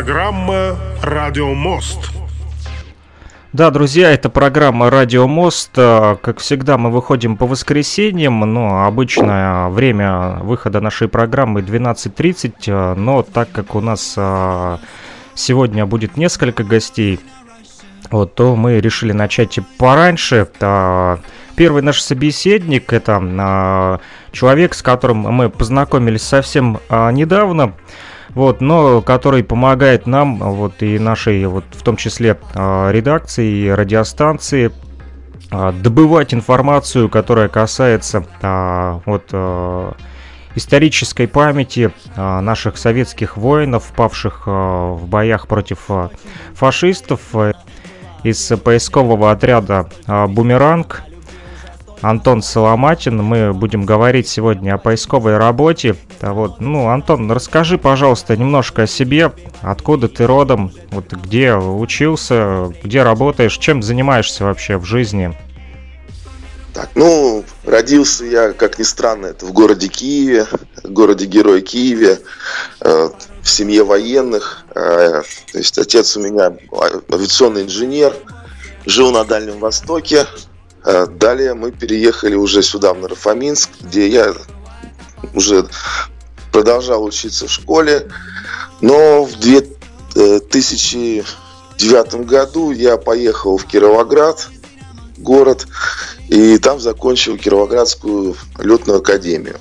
[0.00, 2.10] программа «Радио Мост».
[3.52, 5.72] Да, друзья, это программа «Радио Мост».
[5.76, 12.94] Э, как всегда, мы выходим по воскресеньям, но обычное время выхода нашей программы 12.30, э,
[12.94, 14.78] но так как у нас э,
[15.34, 17.20] сегодня будет несколько гостей,
[18.10, 20.48] вот, то мы решили начать пораньше.
[21.56, 24.00] Первый наш собеседник– это
[24.32, 27.74] человек, с которым мы познакомились совсем недавно–
[28.34, 33.70] вот, но который помогает нам, вот и нашей, вот в том числе а, редакции и
[33.70, 34.72] радиостанции,
[35.50, 39.32] а, добывать информацию, которая касается а, вот
[40.56, 45.88] исторической памяти наших советских воинов, павших в боях против
[46.54, 47.20] фашистов
[48.24, 51.04] из поискового отряда «Бумеранг».
[52.02, 53.22] Антон Соломатин.
[53.22, 55.96] Мы будем говорить сегодня о поисковой работе.
[56.20, 59.32] А вот, ну, Антон, расскажи, пожалуйста, немножко о себе.
[59.62, 60.72] Откуда ты родом?
[60.90, 62.72] Вот где учился?
[62.82, 63.58] Где работаешь?
[63.58, 65.36] Чем занимаешься вообще в жизни?
[66.72, 70.46] Так, ну, родился я, как ни странно, это в городе Киеве,
[70.84, 72.20] городе-герой Киеве,
[72.80, 73.10] э,
[73.42, 74.64] в семье военных.
[74.74, 75.22] Э,
[75.52, 76.56] то есть отец у меня
[77.12, 78.14] авиационный инженер,
[78.86, 80.26] жил на Дальнем Востоке,
[80.84, 84.34] далее мы переехали уже сюда, в Нарафаминск, где я
[85.34, 85.66] уже
[86.52, 88.08] продолжал учиться в школе.
[88.80, 91.24] Но в 2009
[92.14, 94.48] э, году я поехал в Кировоград,
[95.18, 95.66] город,
[96.28, 99.58] и там закончил Кировоградскую летную академию.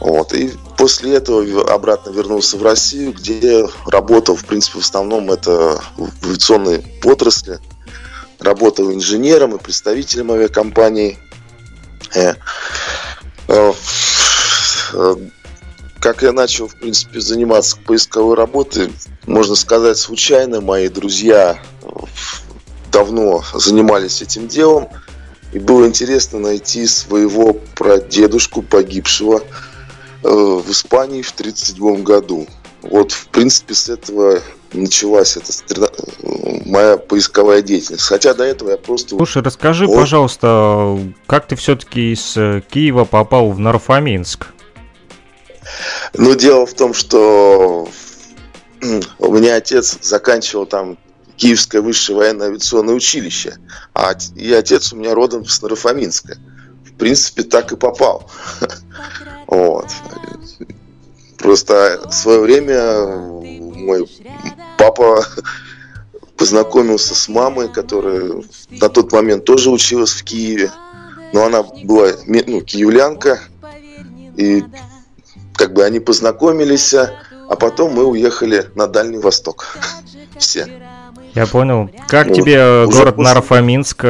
[0.00, 0.32] Вот.
[0.32, 6.26] И после этого обратно вернулся в Россию, где работал, в принципе, в основном это в
[6.26, 7.58] авиационной отрасли–
[8.38, 11.18] работал инженером и представителем авиакомпании.
[12.14, 12.34] Э,
[13.48, 13.72] э,
[14.94, 15.16] э,
[16.00, 18.92] как я начал, в принципе, заниматься поисковой работой,
[19.26, 20.60] можно сказать, случайно.
[20.60, 21.60] Мои друзья
[22.92, 24.88] давно занимались этим делом.
[25.52, 29.42] И было интересно найти своего прадедушку, погибшего
[30.22, 32.46] в Испании в 1937 году.
[32.82, 34.40] Вот, в принципе, с этого
[34.72, 35.90] началась эта
[36.66, 38.04] моя поисковая деятельность.
[38.04, 39.16] Хотя до этого я просто...
[39.16, 39.96] Слушай, расскажи, вот.
[39.96, 44.48] пожалуйста, как ты все-таки из э, Киева попал в Нарфаминск?
[46.14, 47.88] Ну, дело в том, что
[49.18, 50.98] у меня отец заканчивал там
[51.36, 53.58] Киевское высшее военное авиационное училище,
[53.94, 56.36] а и отец у меня родом с Нарафаминска.
[56.84, 58.30] В принципе, так и попал.
[59.46, 59.86] Вот.
[61.38, 64.08] Просто в свое время мой
[64.78, 65.24] папа
[66.36, 70.70] познакомился с мамой, которая на тот момент тоже училась в Киеве.
[71.32, 73.40] Но она была ну, киевлянка.
[74.36, 74.64] И
[75.54, 79.66] как бы они познакомились, а потом мы уехали на Дальний Восток.
[80.38, 80.68] Все.
[81.34, 81.90] Я понял.
[82.06, 82.36] Как вот.
[82.36, 83.24] тебе город после...
[83.24, 84.04] Нарафаминск?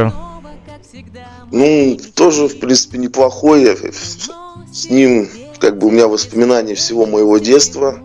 [1.51, 3.79] Ну, тоже, в принципе, неплохой.
[4.71, 7.99] С ним, как бы, у меня воспоминания всего моего детства.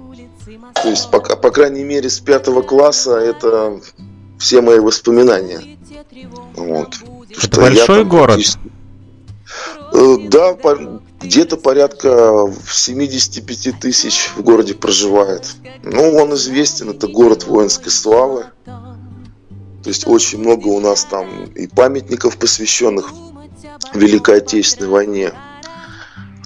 [0.73, 3.79] То есть, по, по крайней мере, с пятого класса это
[4.39, 5.77] все мои воспоминания.
[6.55, 6.95] Вот.
[7.41, 8.39] Это большой город?
[9.93, 10.57] Э, да,
[11.21, 15.55] где-то порядка 75 тысяч в городе проживает.
[15.83, 18.45] Ну, он известен, это город воинской славы.
[18.65, 23.13] То есть очень много у нас там и памятников, посвященных
[23.93, 25.33] Великой Отечественной войне.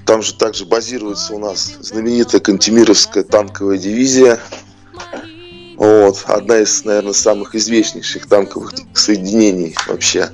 [0.07, 4.39] Там же также базируется у нас знаменитая Кантемировская танковая дивизия.
[5.75, 10.29] Вот, одна из, наверное, самых известнейших танковых соединений вообще.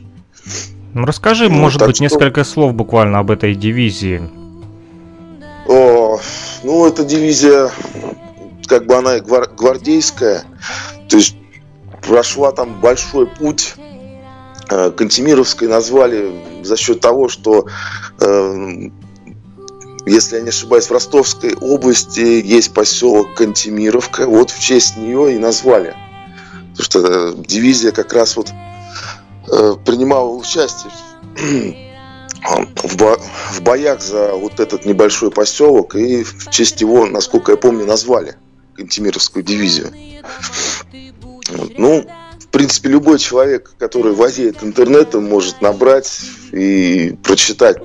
[0.94, 2.03] Ну, расскажи, ну, может быть, что...
[2.03, 4.29] несколько слов буквально об этой дивизии.
[5.68, 6.19] О,
[6.63, 7.71] ну, эта дивизия,
[8.68, 10.44] как бы она гвар- гвардейская,
[11.09, 11.36] то есть
[12.07, 13.74] прошла там большой путь.
[14.69, 16.31] Э, Кантемировской назвали
[16.63, 17.65] за счет того, что
[18.19, 18.89] э,
[20.05, 24.27] если я не ошибаюсь, в Ростовской области есть поселок Кантемировка.
[24.27, 25.95] Вот в честь нее и назвали.
[26.71, 28.50] Потому что э, дивизия как раз вот
[29.50, 30.91] э, принимала участие
[32.83, 33.17] в, бо
[33.51, 35.95] в боях за вот этот небольшой поселок.
[35.95, 38.35] И в честь его, насколько я помню, назвали
[38.75, 39.91] Кантемировскую дивизию.
[41.77, 42.06] Ну,
[42.39, 46.19] в принципе, любой человек, который владеет интернетом, может набрать
[46.51, 47.77] и прочитать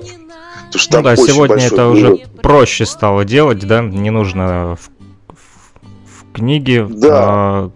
[0.69, 1.93] Потому что ну да, сегодня это город.
[1.93, 4.89] уже проще стало делать, да, не нужно в,
[5.27, 5.73] в,
[6.05, 7.09] в книге да.
[7.11, 7.71] а,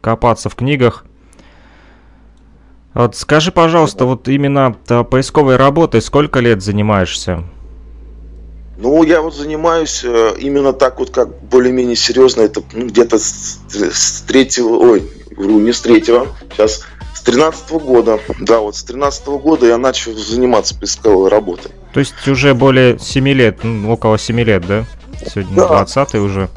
[0.00, 1.04] копаться в книгах.
[2.94, 7.44] Вот скажи, пожалуйста, вот именно поисковой работой сколько лет занимаешься?
[8.78, 13.60] Ну, я вот занимаюсь э, именно так вот, как более-менее серьезно, это ну, где-то с,
[13.68, 18.20] с третьего, ой, вру, не с третьего, сейчас с тринадцатого года.
[18.40, 21.72] Да, вот с тринадцатого года я начал заниматься поисковой работой.
[21.92, 24.84] То есть уже более 7 лет, ну, около 7 лет, да?
[25.26, 25.68] Сегодня да.
[25.68, 26.48] 20 уже.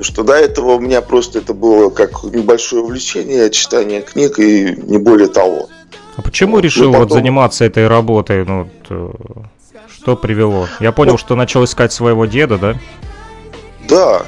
[0.00, 4.98] Что до этого у меня просто это было как небольшое увлечение, читание книг и не
[4.98, 5.68] более того.
[6.16, 7.08] А почему решил потом...
[7.08, 8.44] вот заниматься этой работой?
[8.44, 9.10] Ну, вот, э,
[9.88, 10.68] что привело?
[10.80, 12.74] Я понял, ну, что начал искать своего деда, да?
[13.88, 14.26] Да.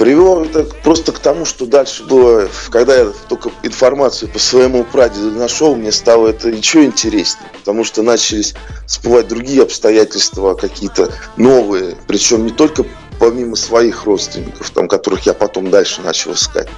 [0.00, 5.30] Привело это просто к тому, что дальше было, когда я только информацию по своему прадеду
[5.32, 8.54] нашел, мне стало это еще интереснее, потому что начались
[8.86, 12.86] всплывать другие обстоятельства, какие-то новые, причем не только
[13.18, 16.70] помимо своих родственников, там, которых я потом дальше начал искать,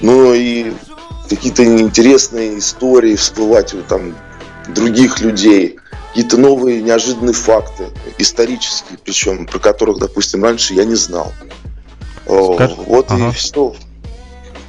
[0.00, 0.72] но и
[1.30, 4.16] какие-то интересные истории всплывать у там
[4.74, 5.78] других людей,
[6.08, 11.32] какие-то новые неожиданные факты, исторические причем, про которых, допустим, раньше я не знал.
[12.26, 12.74] Скажи...
[12.86, 13.28] Вот ага.
[13.28, 13.74] и все.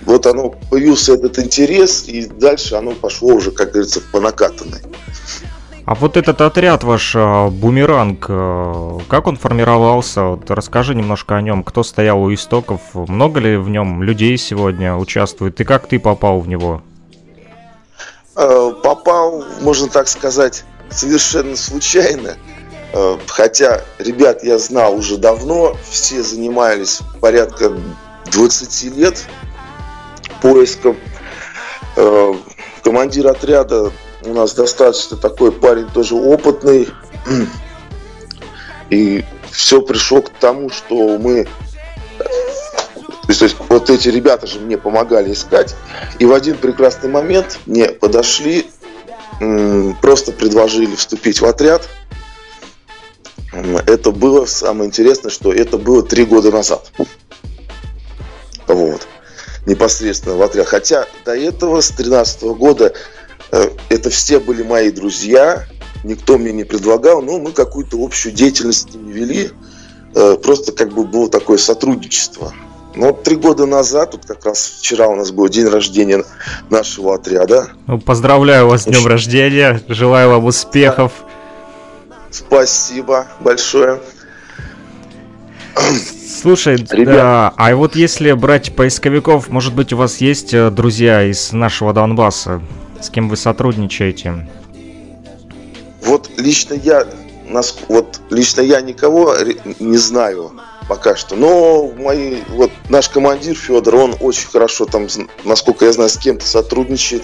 [0.05, 4.79] Вот оно, появился этот интерес, и дальше оно пошло уже, как говорится, по накатанной.
[5.85, 10.23] А вот этот отряд ваш а, Бумеранг, а, как он формировался?
[10.23, 11.63] Вот расскажи немножко о нем.
[11.63, 12.81] Кто стоял у истоков?
[12.93, 15.59] Много ли в нем людей сегодня участвует?
[15.59, 16.81] И как ты попал в него?
[18.35, 22.35] Попал, можно так сказать, совершенно случайно.
[23.27, 27.71] Хотя ребят я знал уже давно, все занимались порядка
[28.31, 29.25] 20 лет
[30.41, 30.97] поиском.
[32.83, 33.91] Командир отряда
[34.23, 36.87] у нас достаточно такой парень тоже опытный.
[38.89, 41.45] И все пришло к тому, что мы...
[42.17, 45.75] То есть, то есть вот эти ребята же мне помогали искать.
[46.19, 48.69] И в один прекрасный момент мне подошли,
[50.01, 51.87] просто предложили вступить в отряд.
[53.85, 56.91] Это было самое интересное, что это было три года назад.
[58.67, 59.07] Вот.
[59.65, 60.67] Непосредственно в отряд.
[60.67, 62.93] Хотя до этого, с 2013 года,
[63.51, 65.65] Э, это все были мои друзья,
[66.03, 69.51] никто мне не предлагал, но мы какую-то общую деятельность не вели,
[70.15, 72.53] э, просто как бы было такое сотрудничество.
[72.95, 76.23] Но три года назад, вот как раз вчера у нас был день рождения
[76.69, 77.69] нашего отряда.
[77.85, 81.11] Ну, поздравляю вас с днем рождения, желаю вам успехов.
[82.37, 83.99] Спасибо большое.
[86.41, 87.15] Слушай, Ребят.
[87.15, 91.93] да, а вот если брать поисковиков, может быть, у вас есть э, друзья из нашего
[91.93, 92.61] Донбасса?
[93.01, 94.47] С кем вы сотрудничаете?
[96.03, 97.07] Вот лично я,
[97.87, 99.35] вот лично я никого
[99.79, 100.51] не знаю
[100.87, 101.35] пока что.
[101.35, 105.07] Но мои, вот наш командир Федор, он очень хорошо там,
[105.43, 107.23] насколько я знаю, с кем-то сотрудничает.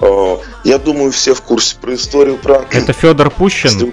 [0.00, 2.64] Э, я думаю, все в курсе про историю про.
[2.70, 3.92] Это Федор Пущин?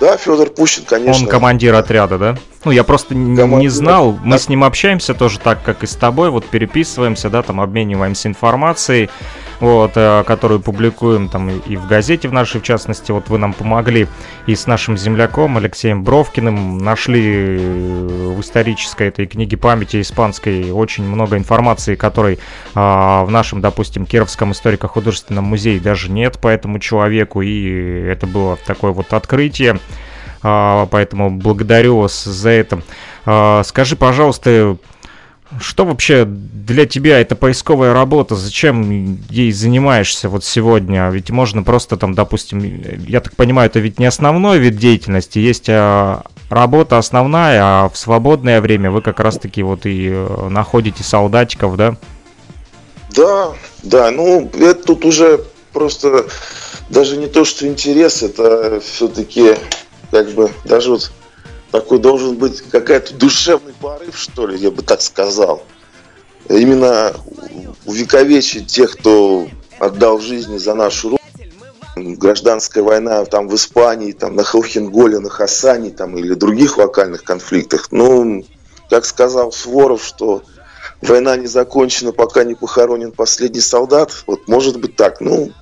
[0.00, 1.24] Да, Федор Пущин, конечно.
[1.24, 2.38] Он командир отряда, да?
[2.64, 4.18] Ну, я просто не знал.
[4.22, 6.30] Мы с ним общаемся тоже так, как и с тобой.
[6.30, 9.08] Вот переписываемся, да, там обмениваемся информацией
[9.60, 13.52] вот, э, которую публикуем там и в газете в нашей, в частности, вот вы нам
[13.52, 14.08] помогли
[14.46, 21.04] и с нашим земляком Алексеем Бровкиным нашли э, в исторической этой книге памяти испанской очень
[21.04, 22.38] много информации, которой
[22.74, 28.56] а, в нашем, допустим, Кировском историко-художественном музее даже нет по этому человеку, и это было
[28.56, 29.78] такое вот открытие.
[30.42, 32.82] А, поэтому благодарю вас за это.
[33.26, 34.76] А, скажи, пожалуйста,
[35.58, 38.36] что вообще для тебя это поисковая работа?
[38.36, 41.10] Зачем ей занимаешься вот сегодня?
[41.10, 45.68] Ведь можно просто там, допустим, я так понимаю, это ведь не основной вид деятельности, есть
[45.68, 51.76] а, работа основная, а в свободное время вы как раз-таки вот и э, находите солдатиков,
[51.76, 51.96] да?
[53.14, 56.26] Да, да, ну это тут уже просто
[56.88, 59.56] даже не то, что интерес, это все-таки
[60.10, 61.10] как бы даже вот
[61.70, 65.62] такой должен быть какая-то душевный порыв, что ли, я бы так сказал.
[66.48, 67.14] Именно
[67.86, 69.48] увековечить тех, кто
[69.78, 72.16] отдал жизни за нашу родину.
[72.16, 77.88] Гражданская война там в Испании, там на Хелхенголе, на Хасане там, или других локальных конфликтах.
[77.90, 78.44] Ну,
[78.88, 80.42] как сказал Своров, что
[81.02, 84.24] война не закончена, пока не похоронен последний солдат.
[84.26, 85.20] Вот может быть так.
[85.20, 85.52] Ну,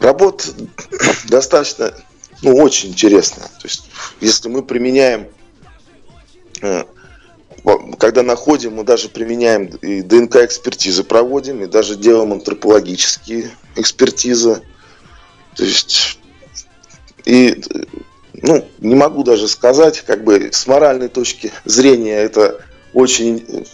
[0.00, 0.44] работа
[1.28, 1.92] достаточно
[2.46, 3.42] ну, очень интересно.
[3.42, 5.26] То есть, если мы применяем,
[6.62, 6.84] э,
[7.98, 14.62] когда находим, мы даже применяем и ДНК-экспертизы проводим, и даже делаем антропологические экспертизы.
[15.56, 16.20] То есть,
[17.24, 17.60] и,
[18.32, 23.66] ну, не могу даже сказать, как бы с моральной точки зрения это очень,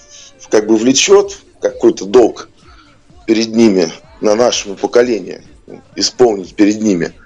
[0.50, 2.48] как бы, влечет какой-то долг
[3.26, 5.42] перед ними, на нашему поколению,
[5.94, 7.12] исполнить перед ними–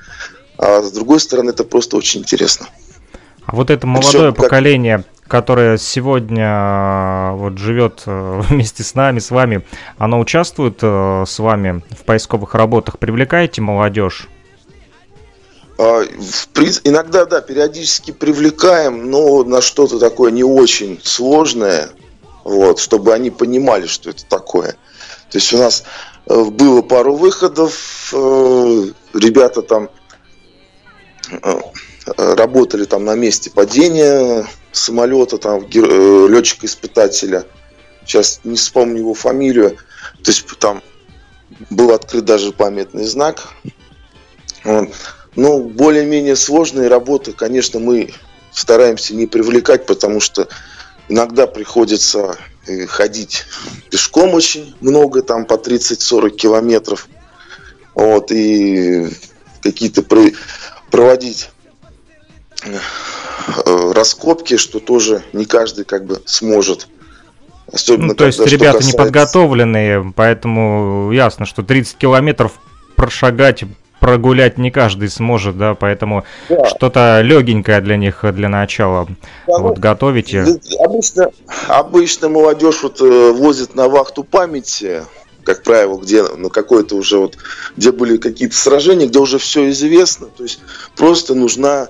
[0.58, 2.66] а с другой стороны это просто очень интересно.
[3.46, 5.30] А вот это молодое Причем, поколение, как...
[5.30, 9.64] которое сегодня э, вот живет э, вместе с нами, с вами,
[9.98, 12.98] оно участвует э, с вами в поисковых работах?
[12.98, 14.28] Привлекаете молодежь?
[15.78, 16.02] А,
[16.84, 21.90] иногда, да, периодически привлекаем, но на что-то такое не очень сложное,
[22.44, 24.72] вот, чтобы они понимали, что это такое.
[25.30, 25.84] То есть у нас
[26.26, 29.90] было пару выходов, ребята там
[32.16, 37.44] работали там на месте падения самолета, там э, летчика-испытателя.
[38.04, 39.76] Сейчас не вспомню его фамилию.
[40.22, 40.82] То есть там
[41.70, 43.48] был открыт даже памятный знак.
[44.64, 44.90] Вот.
[45.34, 48.10] Ну, более-менее сложные работы, конечно, мы
[48.52, 50.48] стараемся не привлекать, потому что
[51.08, 53.44] иногда приходится э, ходить
[53.90, 57.08] пешком очень много, там по 30-40 километров.
[57.94, 59.08] Вот, и
[59.62, 60.02] какие-то
[60.96, 61.50] проводить
[63.64, 66.88] Э, раскопки, что тоже не каждый как бы сможет.
[67.72, 68.92] Особенно, ну, то есть ребята касается...
[68.92, 72.52] неподготовленные, поэтому ясно, что 30 километров
[72.96, 73.64] прошагать,
[74.00, 76.64] прогулять не каждый сможет, да, поэтому да.
[76.66, 79.06] что-то легенькое для них для начала
[79.46, 80.44] да, вот ну, готовите.
[80.80, 81.30] Обычно,
[81.68, 85.02] обычно молодежь вот э, возит на вахту памяти,
[85.46, 87.38] как правило, где на какой-то уже вот,
[87.76, 90.58] где были какие-то сражения, где уже все известно, то есть
[90.96, 91.88] просто нужна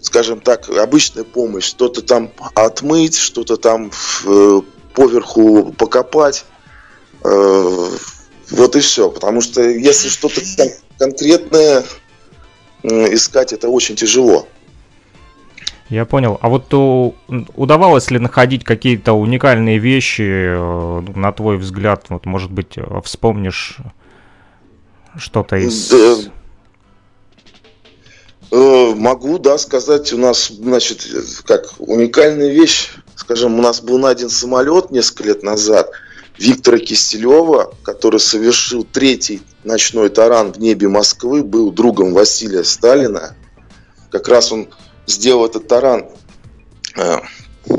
[0.00, 3.90] скажем так, обычная помощь, что-то там отмыть, что-то там
[4.24, 4.60] э,
[4.94, 6.44] поверху покопать.
[7.24, 7.88] Э,
[8.50, 9.10] вот и все.
[9.10, 10.40] Потому что если что-то
[10.98, 11.82] конкретное
[12.84, 14.46] искать, это очень тяжело.
[15.88, 16.38] Я понял.
[16.40, 16.72] А вот
[17.54, 22.06] удавалось ли находить какие-то уникальные вещи, э, на твой взгляд?
[22.08, 23.78] Вот, может быть, э, вспомнишь
[25.16, 25.90] что-то из...
[25.90, 26.30] Да
[28.50, 31.06] Э, могу, да, сказать, у нас, значит,
[31.44, 35.90] как уникальная вещь, скажем, у нас был найден самолет несколько лет назад
[36.38, 43.34] Виктора Кистелева, который совершил третий ночной таран в небе Москвы, был другом Василия Сталина.
[44.10, 44.68] Как раз он
[45.06, 46.06] сделал этот таран
[46.96, 47.18] э,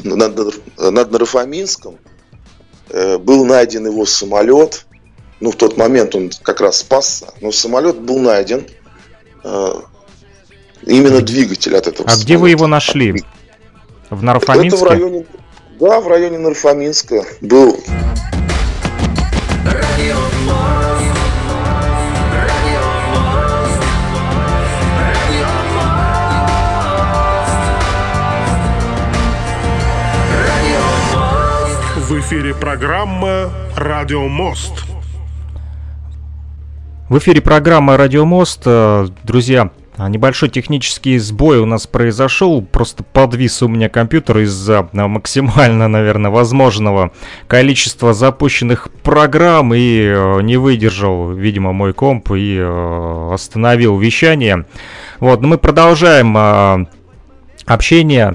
[0.03, 0.37] над,
[0.77, 1.97] над Нарафаминском.
[2.89, 4.85] Э, был найден его самолет.
[5.39, 7.27] Ну, в тот момент он как раз спасся.
[7.41, 8.65] Но самолет был найден.
[10.83, 12.07] Именно двигатель от этого.
[12.07, 12.25] А самолета.
[12.25, 13.23] где вы его нашли?
[14.09, 14.67] В Нарфаминске?
[14.67, 15.25] Это в районе,
[15.79, 17.79] да, в районе Нарфаминска был.
[32.27, 34.83] Эфире программа «Радио Мост».
[37.07, 38.63] В эфире программа «Радио Мост».
[38.65, 45.07] Э, друзья, небольшой технический сбой у нас произошел, просто подвис у меня компьютер из-за а,
[45.07, 47.13] максимально, наверное, возможного
[47.47, 54.65] количества запущенных программ и э, не выдержал, видимо, мой комп и э, остановил вещание.
[55.21, 56.87] Вот, но мы продолжаем э,
[57.65, 58.33] общение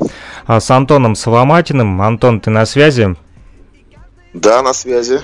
[0.49, 2.01] с Антоном Соломатиным.
[2.01, 3.17] Антон, ты на связи?
[4.33, 5.21] Да, на связи.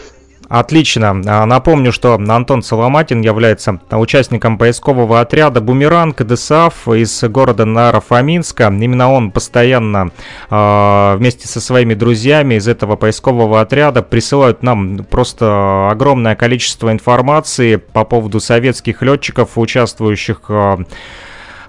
[0.49, 1.21] Отлично.
[1.27, 8.69] А, напомню, что Антон Соломатин является участником поискового отряда «Бумеранг» ДСАФ из города Нарафаминска.
[8.69, 10.11] Именно он постоянно
[10.49, 17.77] а, вместе со своими друзьями из этого поискового отряда присылают нам просто огромное количество информации
[17.77, 20.79] по поводу советских летчиков, участвующих а,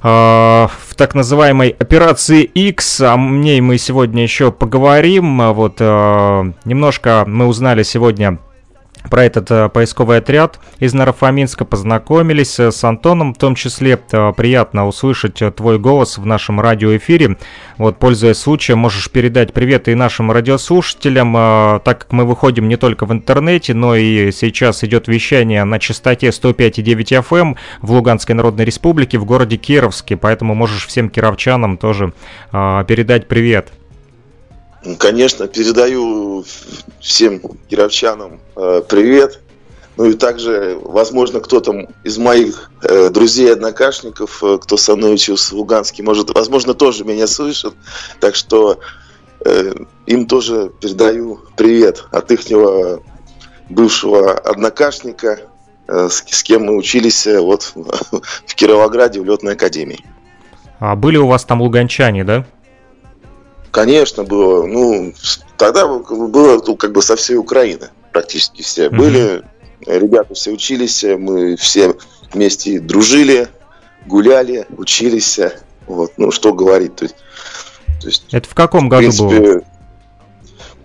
[0.02, 3.02] в так называемой операции X.
[3.02, 5.40] О ней мы сегодня еще поговорим.
[5.54, 8.40] Вот немножко мы узнали сегодня
[9.10, 14.34] про этот э, поисковый отряд из Нарафаминска, познакомились э, с Антоном, в том числе э,
[14.36, 17.38] приятно услышать твой голос в нашем радиоэфире.
[17.78, 21.34] Вот, пользуясь случаем, можешь передать привет и нашим радиослушателям,
[21.84, 26.28] так как мы выходим не только в интернете, но и сейчас идет вещание на частоте
[26.28, 32.14] 105,9 FM эм в Луганской Народной Республике, в городе Кировске, поэтому можешь всем кировчанам тоже
[32.52, 33.70] передать привет.
[34.98, 36.46] Конечно, передаю
[37.02, 39.42] всем кировчанам э, привет.
[39.98, 45.54] Ну и также, возможно, кто-то из моих э, друзей, однокашников, э, кто со мной учился
[45.54, 47.74] в Луганске, может, возможно, тоже меня слышит.
[48.22, 48.80] Так что
[49.44, 49.74] э,
[50.06, 53.04] им тоже передаю привет от ихнего
[53.68, 55.42] бывшего однокашника,
[55.90, 57.74] э, с, с кем мы учились э, вот
[58.46, 60.06] в Кировограде в летной академии.
[60.80, 62.46] А были у вас там луганчане, да?
[63.72, 64.66] Конечно, было.
[64.66, 65.14] Ну,
[65.58, 68.96] тогда было ну, как бы со всей Украины практически все mm-hmm.
[68.96, 69.44] были.
[69.86, 71.96] Ребята все учились, мы все
[72.34, 73.48] вместе дружили.
[74.06, 75.40] гуляли, учились.
[75.88, 76.96] Вот, ну, что говорить.
[76.96, 77.16] То есть,
[78.02, 79.62] то есть, это в каком в году принципе, было?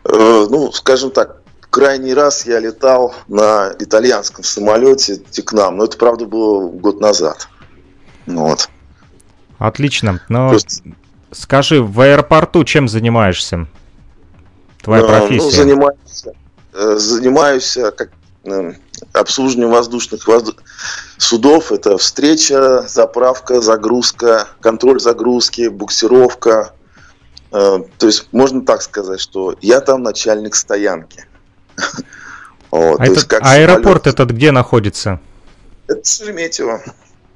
[0.06, 6.26] Э, ну, скажем так, крайний раз я летал на итальянском самолете Текнам, но это, правда,
[6.26, 7.50] было год назад.
[8.26, 8.70] Ну вот.
[9.58, 10.22] Отлично.
[10.30, 10.82] Но есть...
[11.32, 13.68] Скажи, в аэропорту чем занимаешься?
[14.82, 15.44] Твоя профессия?
[15.44, 16.26] Ну, занимаюсь,
[16.74, 18.10] э, занимаюсь э, как,
[18.44, 18.74] э,
[19.14, 20.54] обслуживанием воздушных возду...
[21.18, 21.72] судов.
[21.72, 26.74] Это встреча, заправка, загрузка, контроль загрузки, буксировка.
[27.52, 31.26] То есть можно так сказать, что я там начальник стоянки.
[32.72, 35.20] Вот, а этот, аэропорт этот где находится?
[35.88, 36.82] Это Шереметьево.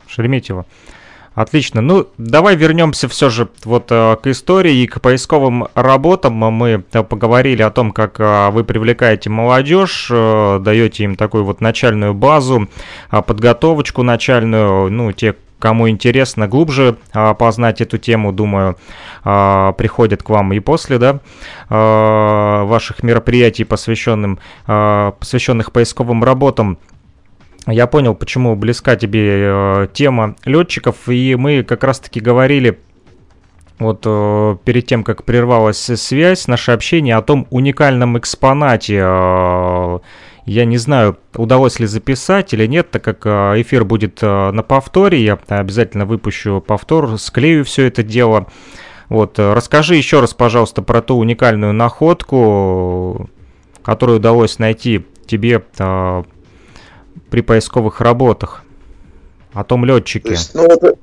[0.08, 0.66] Шереметьево.
[1.36, 1.82] Отлично.
[1.82, 6.34] Ну, давай вернемся все же вот э, к истории и к поисковым работам.
[6.34, 12.14] Мы э, поговорили о том, как э, вы привлекаете молодежь, даете им такую вот начальную
[12.14, 12.70] базу,
[13.10, 18.78] подготовочку начальную, ну, те, Кому интересно глубже а, познать эту тему, думаю,
[19.24, 21.22] а, приходят к вам и после, да,
[21.70, 26.78] а, ваших мероприятий, посвященным, а, посвященных поисковым работам
[27.68, 32.80] я понял, почему близка тебе э, тема летчиков, и мы как раз-таки говорили
[33.80, 39.02] вот э, перед тем, как прервалась связь, наше общение о том уникальном экспонате.
[39.02, 40.00] Э,
[40.46, 44.62] я не знаю, удалось ли записать или нет, так как э, эфир будет э, на
[44.62, 48.48] повторе, я обязательно выпущу повтор, склею все это дело.
[49.10, 53.28] Вот, э, расскажи еще раз, пожалуйста, про ту уникальную находку,
[53.82, 55.64] которую удалось найти тебе
[57.30, 58.64] при поисковых работах?
[59.54, 60.28] О том летчике.
[60.28, 60.98] То есть, ну, это,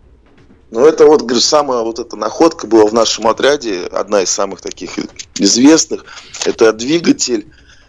[0.70, 4.60] ну, это вот, говорю, самая вот эта находка была в нашем отряде, одна из самых
[4.60, 4.98] таких
[5.36, 6.04] известных.
[6.44, 7.46] Это двигатель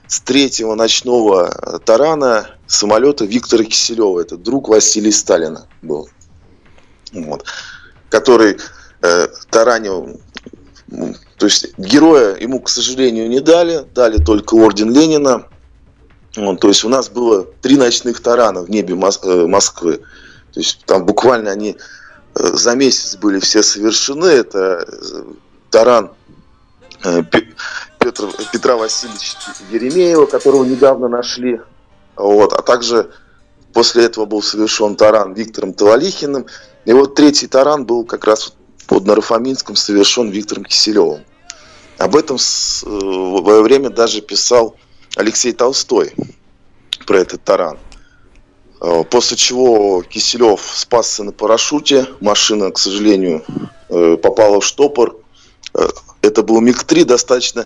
[0.07, 4.21] с третьего ночного тарана самолета Виктора Киселева.
[4.21, 6.09] Это друг Василия Сталина был.
[7.11, 7.45] Вот.
[8.09, 8.57] Который
[9.01, 10.19] э, таранил
[11.37, 15.47] то есть героя ему, к сожалению, не дали, дали только орден Ленина.
[16.33, 19.97] То есть у нас было три ночных тарана в небе э, Москвы.
[20.53, 21.77] То есть там буквально они
[22.35, 24.25] э, за месяц были все совершены.
[24.25, 25.23] Это э,
[25.69, 26.11] таран
[27.99, 29.37] Петр, Петра Васильевича
[29.69, 31.61] Еремеева, которого недавно нашли.
[32.15, 33.11] Вот, а также
[33.73, 36.47] после этого был совершен таран Виктором Тавалихиным.
[36.85, 38.53] И вот третий таран был как раз
[38.87, 41.23] под Нарафаминском совершен Виктором Киселевым.
[41.99, 44.75] Об этом в свое время даже писал
[45.15, 46.13] Алексей Толстой
[47.05, 47.77] про этот таран.
[48.83, 52.07] Э, после чего Киселев спасся на парашюте.
[52.19, 53.43] Машина, к сожалению,
[53.89, 55.17] э, попала в штопор.
[55.73, 55.87] Э,
[56.21, 57.65] это был МиГ-3, достаточно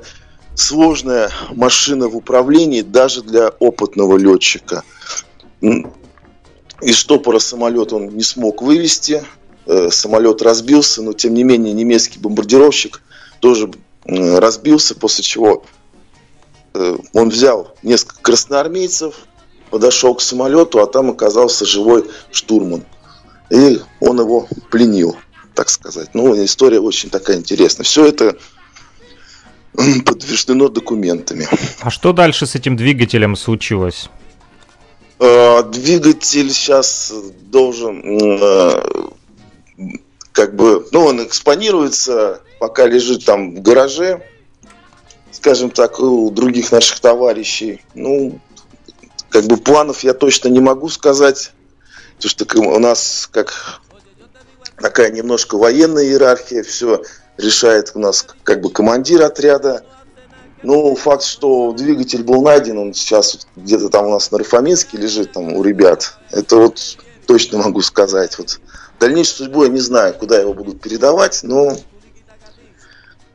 [0.56, 4.84] сложная машина в управлении даже для опытного летчика.
[5.62, 9.24] Из штопора самолет он не смог вывести.
[9.90, 13.02] Самолет разбился, но тем не менее немецкий бомбардировщик
[13.40, 13.70] тоже
[14.06, 15.66] разбился, после чего
[17.14, 19.16] он взял несколько красноармейцев,
[19.70, 22.84] подошел к самолету, а там оказался живой штурман.
[23.50, 25.16] И он его пленил,
[25.54, 26.10] так сказать.
[26.14, 27.86] Ну, история очень такая интересная.
[27.86, 28.38] Все это
[30.06, 31.48] подтверждено документами.
[31.82, 34.10] А что дальше с этим двигателем случилось?
[35.20, 38.82] Э, двигатель сейчас должен э,
[40.32, 44.22] как бы, ну, он экспонируется, пока лежит там в гараже,
[45.38, 47.84] скажем так, у других наших товарищей.
[47.94, 48.40] Ну,
[49.30, 51.52] как бы планов я точно не могу сказать,
[52.16, 53.82] потому что у нас как
[54.82, 57.04] такая немножко военная иерархия, все
[57.38, 59.84] решает у нас как бы командир отряда.
[60.64, 65.34] Ну, факт, что двигатель был найден, он сейчас где-то там у нас на Рафаминске лежит
[65.34, 66.18] там у ребят.
[66.32, 66.98] Это вот
[67.28, 68.40] точно могу сказать.
[68.40, 68.60] Вот
[69.00, 71.78] дальнейшую судьбу я не знаю, куда его будут передавать, но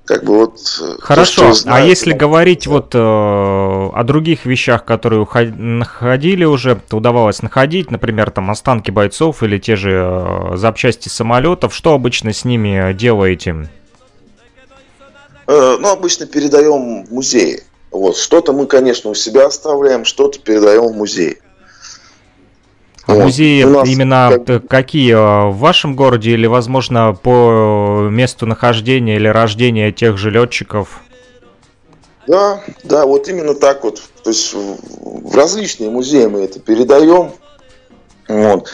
[0.04, 0.58] как бы вот...
[0.80, 6.80] Э, Хорошо, то, знаю, а если говорить вот э, о других вещах, которые находили уже,
[6.88, 12.32] то удавалось находить, например, там останки бойцов или те же э, запчасти самолетов, что обычно
[12.32, 13.68] с ними делаете?
[15.46, 17.62] Э, ну, обычно передаем в музеи.
[17.90, 21.38] Вот, что-то мы, конечно, у себя оставляем, что-то передаем в музей.
[23.06, 23.24] А вот.
[23.24, 24.68] музеи нас именно как...
[24.68, 25.14] какие?
[25.14, 31.00] Э, в вашем городе или, возможно, по месту нахождения или рождения тех же летчиков?
[32.28, 34.00] Да, да, вот именно так вот.
[34.22, 37.32] То есть в различные музеи мы это передаем.
[38.28, 38.72] Вот.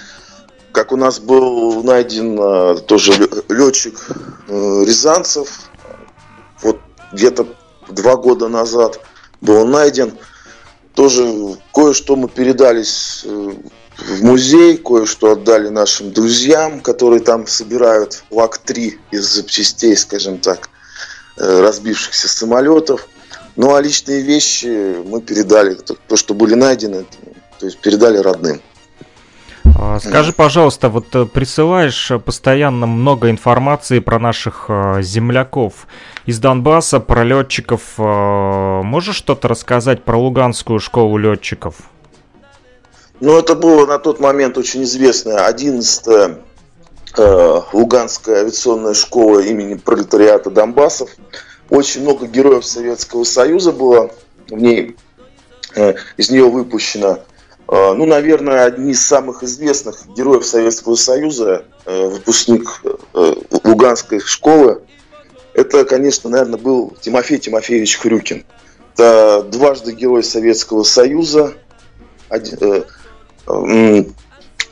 [0.73, 3.13] Как у нас был найден э, тоже
[3.49, 3.99] летчик
[4.49, 5.71] э, Рязанцев,
[6.63, 6.79] вот
[7.13, 7.47] где-то
[7.89, 9.01] два года назад
[9.41, 10.13] был найден.
[10.95, 13.25] Тоже кое-что мы передались
[13.99, 20.71] в музей, кое-что отдали нашим друзьям, которые там собирают ЛАК-3 из запчастей, скажем так,
[21.37, 23.09] э, разбившихся самолетов.
[23.57, 27.07] Ну а личные вещи мы передали, то, что были найдены,
[27.59, 28.61] то есть передали родным.
[29.81, 35.89] А, скажи, пожалуйста, вот э, присылаешь постоянно много информации про наших э, земляков
[36.25, 37.99] из Донбасса, про летчиков.
[37.99, 41.75] Можешь что-то рассказать про Луганскую школу летчиков?
[43.21, 46.39] Ну, это было на тот момент очень известная 11-я
[47.17, 51.11] э, Луганская авиационная школа имени пролетариата Донбассов.
[51.69, 54.11] Очень много героев Советского Союза было
[54.49, 54.97] в ней,
[55.75, 57.19] э, из нее выпущено.
[57.67, 62.83] Э, ну, наверное, одни из самых известных героев Советского Союза, э, выпускник
[63.15, 64.83] э, Луганской школы,
[65.55, 68.45] это, конечно, наверное, был Тимофей Тимофеевич Хрюкин.
[68.95, 71.55] Это дважды герой Советского Союза,
[72.29, 72.83] один, э,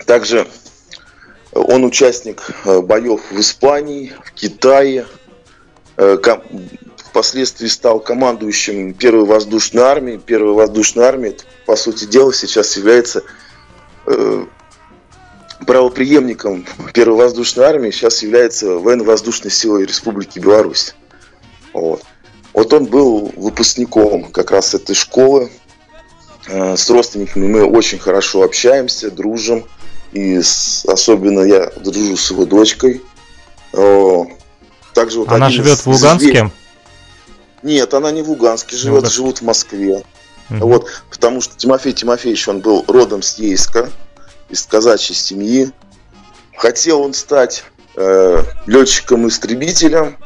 [0.07, 0.47] также
[1.53, 5.07] он участник э, боев в Испании, в Китае.
[5.97, 6.19] Э,
[6.97, 10.21] впоследствии стал командующим первой воздушной армии.
[10.25, 11.35] Первая воздушная армия,
[11.65, 13.23] по сути дела, сейчас является
[14.07, 14.45] э,
[15.67, 20.95] правоприемником первой воздушной армии, сейчас является военно-воздушной силой Республики Беларусь.
[21.73, 22.03] Вот.
[22.53, 25.51] вот он был выпускником как раз этой школы,
[26.49, 29.67] с родственниками мы очень хорошо общаемся, дружим.
[30.13, 33.03] И с, особенно я дружу с его дочкой.
[33.73, 36.31] Также вот она живет в Луганске?
[36.31, 36.53] Извест...
[37.63, 40.05] Нет, она не в Луганске живет, ну, живут в Москве.
[40.49, 40.69] Угу.
[40.69, 43.91] Вот, потому что Тимофей Тимофеевич, он был родом с Ейска,
[44.49, 45.71] из казачьей семьи.
[46.57, 47.65] Хотел он стать
[47.97, 50.17] э, летчиком-истребителем,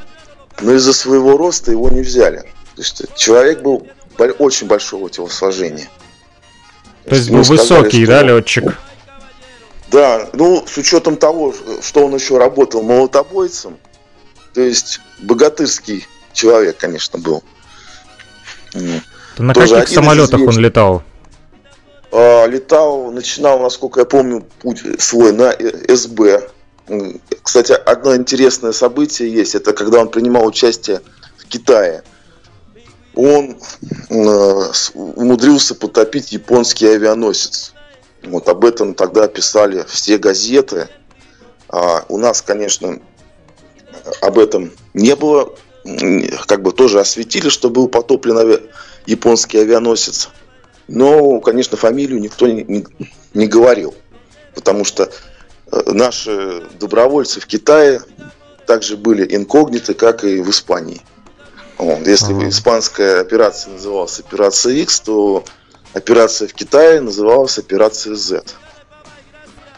[0.61, 2.41] но из-за своего роста его не взяли.
[2.77, 3.89] То есть человек был
[4.39, 5.89] очень большого телосложения.
[7.07, 8.79] То есть был высокий, сказали, да, летчик?
[9.91, 13.79] Да, ну, с учетом того, что он еще работал молотобойцем,
[14.55, 17.43] то есть богатырский человек, конечно, был.
[18.73, 21.03] То на Тоже каких самолетах он летал?
[22.13, 25.53] А, летал, начинал, насколько я помню, путь свой на
[25.89, 26.51] СБ.
[27.43, 31.01] Кстати, одно интересное событие есть, это когда он принимал участие
[31.39, 32.03] в Китае
[33.21, 33.59] он
[34.09, 37.75] э, умудрился потопить японский авианосец.
[38.23, 40.89] Вот об этом тогда писали все газеты.
[41.69, 42.99] А у нас, конечно,
[44.23, 45.55] об этом не было.
[46.47, 48.61] Как бы тоже осветили, что был потоплен ави...
[49.07, 50.31] японский авианосец.
[50.89, 52.87] Но, конечно, фамилию никто не, не,
[53.35, 53.95] не говорил.
[54.55, 55.11] Потому что
[55.71, 58.01] э, наши добровольцы в Китае
[58.67, 61.01] также были инкогниты, как и в Испании.
[61.81, 62.07] Вот.
[62.07, 62.49] Если ага.
[62.49, 65.45] испанская операция называлась операция X, то
[65.95, 68.43] операция в Китае называлась операция Z.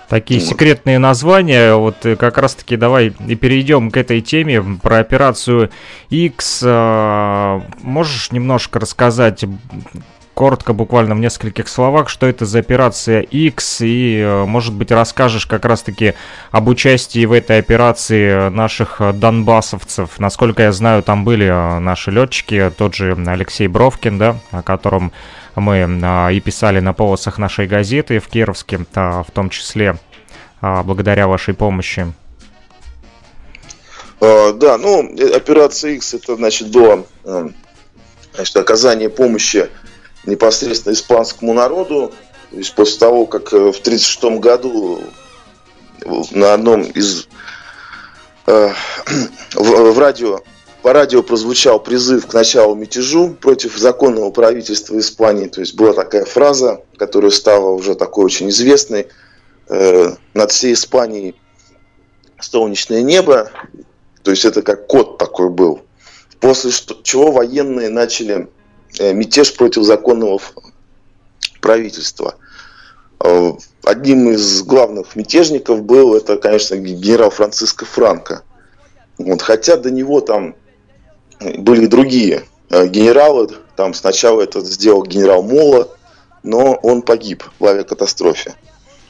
[0.09, 0.49] Такие вот.
[0.49, 1.75] секретные названия.
[1.75, 5.71] Вот как раз-таки давай и перейдем к этой теме про операцию
[6.11, 6.63] X.
[6.63, 9.45] Можешь немножко рассказать,
[10.35, 15.47] коротко, буквально в нескольких словах, что это за операция X, и, э, может быть, расскажешь
[15.47, 16.15] как раз-таки
[16.51, 20.19] об участии в этой операции наших донбассовцев.
[20.19, 25.13] Насколько я знаю, там были э, наши летчики, тот же Алексей Бровкин, да, о котором
[25.55, 29.97] мы э, и писали на полосах нашей газеты в Кировске, в том числе
[30.61, 32.13] благодаря вашей помощи.
[34.21, 37.05] Да, ну, операция X это, значит, было
[38.35, 39.69] значит, оказание помощи
[40.27, 42.13] непосредственно испанскому народу.
[42.51, 45.01] То есть после того, как э, в 1936 году
[46.33, 47.29] на одном из
[48.47, 48.73] э,
[49.55, 50.41] в, в радио
[50.83, 55.47] по радио прозвучал призыв к началу мятежу против законного правительства Испании.
[55.47, 59.07] То есть была такая фраза, которая стала уже такой очень известной.
[59.69, 61.37] Э, над всей Испанией
[62.41, 63.51] солнечное небо.
[64.23, 65.83] То есть это как код такой был.
[66.41, 66.73] После
[67.05, 68.49] чего военные начали
[68.99, 70.41] мятеж против законного
[71.61, 72.35] правительства.
[73.21, 73.53] Э,
[73.85, 78.43] одним из главных мятежников был, это, конечно, генерал Франциско Франко.
[79.19, 80.57] Вот, хотя до него там
[81.41, 85.89] были другие э, генералы, там сначала это сделал генерал Мола,
[86.43, 88.55] но он погиб в авиакатастрофе.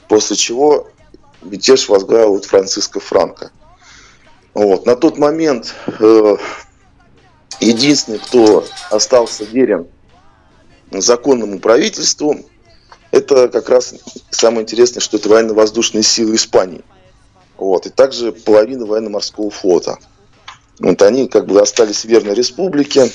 [0.08, 0.88] После чего
[1.42, 3.50] мятеж возглавил вот Франциско Франко.
[4.54, 4.84] Вот.
[4.84, 5.74] На тот момент
[7.66, 9.86] единственный, кто остался верен
[10.90, 12.36] законному правительству,
[13.10, 13.94] это как раз
[14.30, 16.82] самое интересное, что это военно-воздушные силы Испании.
[17.56, 17.86] Вот.
[17.86, 19.98] И также половина военно-морского флота.
[20.80, 23.12] Вот они как бы остались верны республике.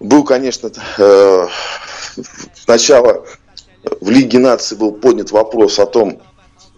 [0.00, 1.46] Был, конечно, э,
[2.54, 3.24] сначала
[4.00, 6.20] в Лиге наций был поднят вопрос о том,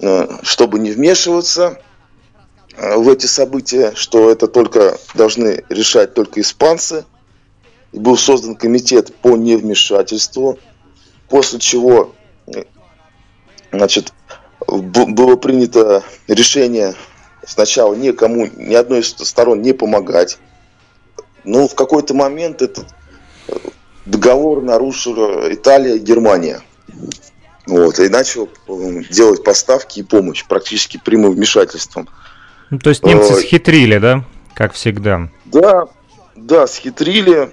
[0.00, 1.80] э, чтобы не вмешиваться
[2.76, 7.04] в эти события, что это только должны решать только испанцы.
[7.92, 10.58] И был создан комитет по невмешательству,
[11.28, 12.14] после чего
[12.46, 12.64] э,
[13.72, 14.12] значит,
[14.66, 16.94] было принято решение
[17.46, 20.38] сначала никому, ни одной из сторон не помогать.
[21.44, 22.86] Но в какой-то момент этот
[23.48, 23.56] э,
[24.04, 26.60] договор нарушила Италия и Германия.
[27.66, 28.48] Вот, и начал
[29.10, 32.08] делать поставки и помощь практически прямым вмешательством.
[32.70, 33.42] Ну, то есть немцы Ой.
[33.42, 34.24] схитрили, да?
[34.54, 35.28] Как всегда.
[35.44, 35.88] Да,
[36.34, 37.50] да, схитрили.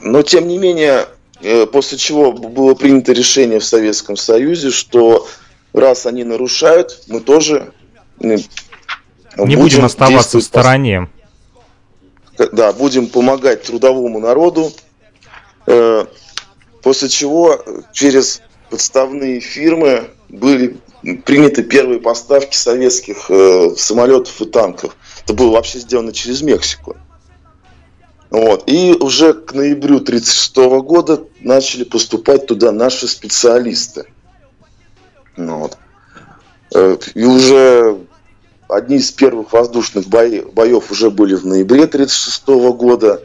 [0.00, 1.06] Но тем не менее,
[1.40, 5.26] э, после чего было принято решение в Советском Союзе, что
[5.72, 7.72] раз они нарушают, мы тоже
[8.18, 8.44] не
[9.36, 11.08] будем, будем оставаться в стороне.
[12.52, 14.72] Да, будем помогать трудовому народу.
[15.66, 16.06] Э,
[16.82, 17.62] после чего
[17.92, 20.78] через подставные фирмы были
[21.14, 24.96] приняты первые поставки советских э, самолетов и танков.
[25.22, 26.96] Это было вообще сделано через Мексику.
[28.30, 28.64] Вот.
[28.66, 34.06] И уже к ноябрю 1936 года начали поступать туда наши специалисты.
[35.36, 35.78] Вот.
[36.74, 37.98] Э, и уже
[38.68, 43.22] одни из первых воздушных боев, боев уже были в ноябре 1936 года.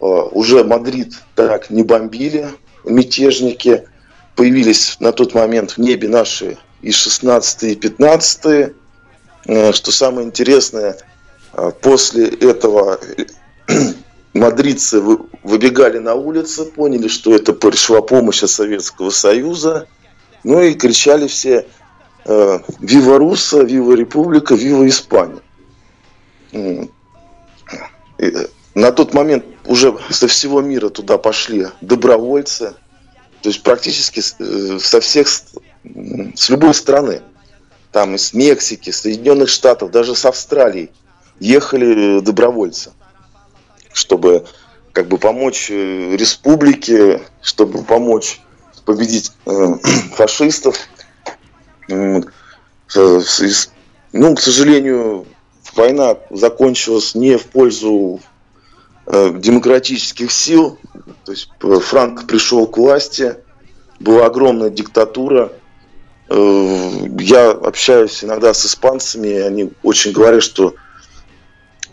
[0.00, 2.48] Э, уже Мадрид так не бомбили
[2.84, 3.88] мятежники.
[4.36, 8.72] Появились на тот момент в небе наши и 16 и 15
[9.46, 10.96] э, Что самое интересное,
[11.52, 13.24] э, после этого э,
[14.34, 15.00] мадридцы
[15.42, 19.86] выбегали на улицы, поняли, что это пришла помощь от Советского Союза,
[20.44, 21.66] ну и кричали все
[22.24, 25.40] «Вива Руса», «Вива Республика», «Вива Испания».
[28.74, 32.74] на тот момент уже со всего мира туда пошли добровольцы,
[33.42, 35.28] то есть практически со всех
[35.84, 37.22] с любой страны,
[37.92, 40.90] там из Мексики, Соединенных Штатов, даже с Австралии,
[41.40, 42.92] ехали добровольцы,
[43.92, 44.46] чтобы
[44.92, 48.40] как бы помочь э, республике, чтобы помочь
[48.84, 49.74] победить э,
[50.14, 50.76] фашистов.
[51.88, 52.24] Ну,
[54.34, 55.26] к сожалению,
[55.74, 58.20] война закончилась не в пользу
[59.06, 60.78] э, демократических сил.
[61.24, 63.36] То есть Франк пришел к власти,
[64.00, 65.57] была огромная диктатура, Э,
[66.30, 70.74] я общаюсь иногда с испанцами, они очень говорят, что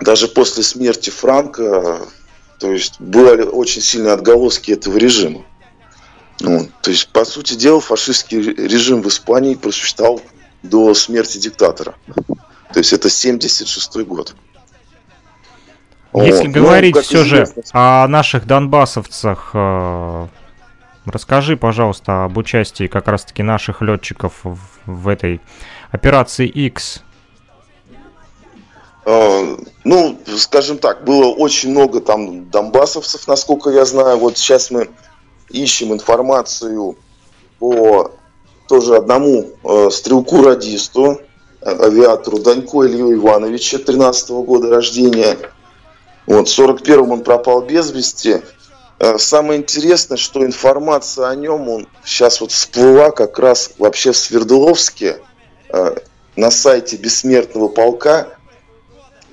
[0.01, 1.99] даже после смерти Франка,
[2.59, 5.43] то есть были очень сильные отголоски этого режима.
[6.41, 10.21] Ну, то есть, по сути дела, фашистский режим в Испании просуществовал
[10.63, 11.95] до смерти диктатора.
[12.73, 14.35] То есть это 76 год.
[16.13, 16.47] Если вот.
[16.47, 20.27] Ну, говорить ну, все известно, же о наших донбассовцах, э,
[21.05, 25.39] Расскажи, пожалуйста, об участии как раз-таки наших летчиков в, в этой
[25.91, 27.03] операции X.
[29.05, 34.17] А, ну, скажем так, было очень много там донбассовцев, насколько я знаю.
[34.17, 34.89] Вот сейчас мы
[35.49, 36.97] ищем информацию
[37.59, 38.11] по
[38.67, 41.21] тоже одному э, стрелку-радисту,
[41.61, 45.37] э, авиатору Данько Илью Ивановича, 13 -го года рождения.
[46.25, 48.41] Вот, в 41-м он пропал без вести.
[48.99, 54.17] Э, самое интересное, что информация о нем он сейчас вот всплыла как раз вообще в
[54.17, 55.17] Свердловске
[55.69, 55.95] э,
[56.35, 58.29] на сайте Бессмертного полка,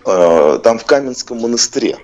[0.05, 1.99] э, там в Каменском монастыре.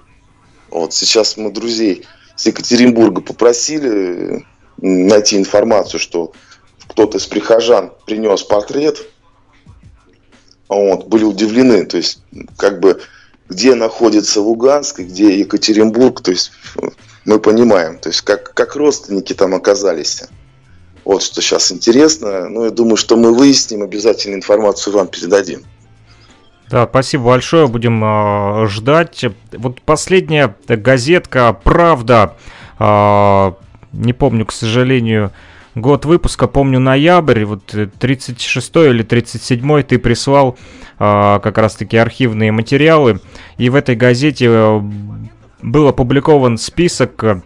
[0.71, 6.33] Вот сейчас мы друзей с Екатеринбурга попросили найти информацию, что
[6.87, 9.05] кто-то из прихожан принес портрет,
[10.69, 12.23] вот, были удивлены, то есть
[12.57, 13.01] как бы
[13.49, 16.53] где находится Луганск где Екатеринбург, то есть
[17.29, 20.25] мы понимаем, то есть как, как родственники там оказались.
[21.05, 22.49] Вот что сейчас интересно.
[22.49, 25.61] Ну, я думаю, что мы выясним, обязательно информацию вам передадим.
[26.71, 29.27] Да, спасибо большое, будем э, ждать.
[29.53, 32.35] Вот последняя газетка «Правда»,
[32.79, 33.53] э,
[33.93, 35.31] не помню, к сожалению,
[35.75, 40.57] год выпуска, помню ноябрь, вот 36 или 37 ты прислал
[40.99, 43.21] э, как раз-таки архивные материалы,
[43.59, 44.49] и в этой газете
[45.63, 47.43] был опубликован список э,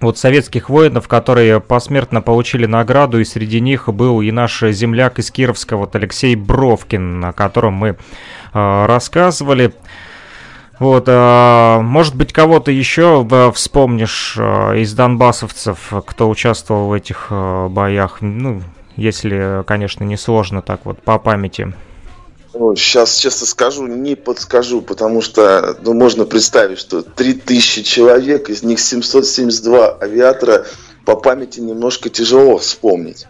[0.00, 5.30] вот советских воинов, которые посмертно получили награду, и среди них был и наш земляк из
[5.30, 9.74] Кировска, вот Алексей Бровкин, о котором мы э, рассказывали.
[10.78, 17.28] Вот, э, может быть, кого-то еще э, вспомнишь э, из донбассовцев, кто участвовал в этих
[17.30, 18.62] э, боях, ну,
[18.96, 21.72] если, конечно, не сложно так вот по памяти.
[22.76, 28.80] Сейчас, честно скажу, не подскажу, потому что ну, можно представить, что 3000 человек, из них
[28.80, 30.66] 772 авиатора,
[31.04, 33.26] по памяти немножко тяжело вспомнить.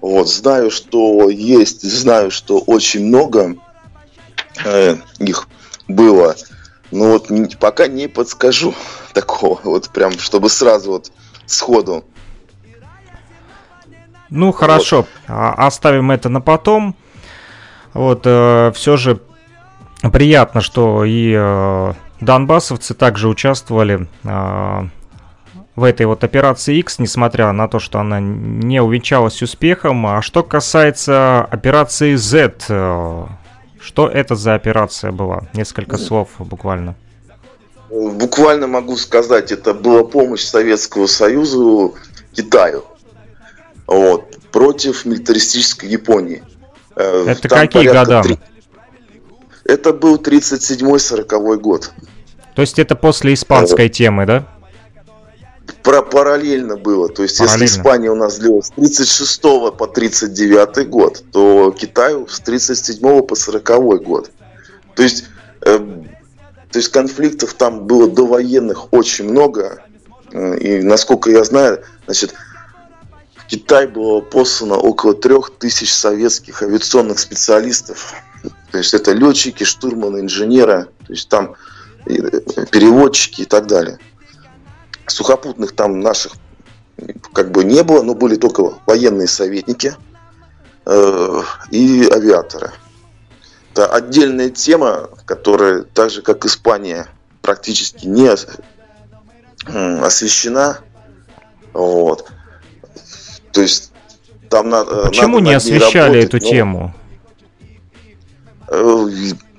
[0.00, 3.56] Вот, знаю, что есть, знаю, что очень много
[4.64, 5.48] э, их
[5.86, 6.34] было,
[6.90, 7.28] но вот
[7.58, 8.74] пока не подскажу
[9.12, 11.12] такого, вот прям, чтобы сразу вот
[11.46, 12.04] сходу.
[14.30, 15.08] Ну, хорошо, вот.
[15.26, 16.96] А, оставим это на потом.
[17.92, 19.20] Вот, э, все же
[20.12, 24.82] приятно, что и э, донбассовцы также участвовали э,
[25.76, 30.06] в этой вот операции X, несмотря на то, что она не увенчалась успехом.
[30.06, 33.26] А что касается операции Z, э,
[33.80, 35.42] что это за операция была?
[35.54, 36.94] Несколько слов буквально.
[37.90, 41.90] Буквально могу сказать, это была помощь Советского Союза
[42.32, 42.84] Китаю
[43.86, 46.42] вот, против милитаристической Японии.
[46.96, 48.22] Э, Это Там какие года?
[48.22, 48.38] 3...
[49.64, 51.92] Это был 37-40 год.
[52.54, 53.92] То есть это после испанской вот.
[53.92, 54.46] темы, да?
[55.82, 57.08] Про параллельно было.
[57.08, 57.62] То есть, параллельно.
[57.62, 63.34] если Испания у нас длилась с 36 по 39 год, то Китай с 37 по
[63.34, 64.30] 40 год.
[64.96, 65.24] То есть,
[65.62, 69.82] э, то есть конфликтов там было до военных очень много.
[70.32, 72.34] Э, и насколько я знаю, значит,
[73.50, 78.14] Китай было послано около трех тысяч советских авиационных специалистов.
[78.70, 81.56] То есть это летчики, штурманы, инженеры, то есть там
[82.06, 82.14] э,
[82.70, 83.98] переводчики и так далее.
[85.08, 86.34] Сухопутных там наших
[87.32, 89.96] как бы не было, но были только военные советники
[90.86, 92.70] э, и авиаторы.
[93.72, 97.08] Это отдельная тема, которая так же, как Испания,
[97.42, 98.30] практически не
[99.66, 100.78] освещена.
[101.72, 102.30] Вот.
[103.60, 103.92] То есть
[104.48, 105.08] там надо...
[105.08, 106.50] Почему надо не освещали работать, эту но...
[106.50, 106.94] тему?
[108.68, 109.06] Э,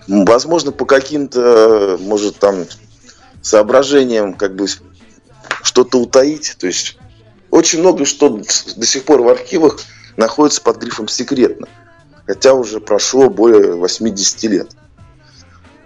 [0.07, 2.65] возможно, по каким-то, может, там,
[3.43, 4.65] соображениям, как бы,
[5.61, 6.55] что-то утаить.
[6.57, 6.97] То есть,
[7.51, 9.77] очень много что до сих пор в архивах
[10.17, 11.67] находится под грифом «секретно».
[12.25, 14.71] Хотя уже прошло более 80 лет.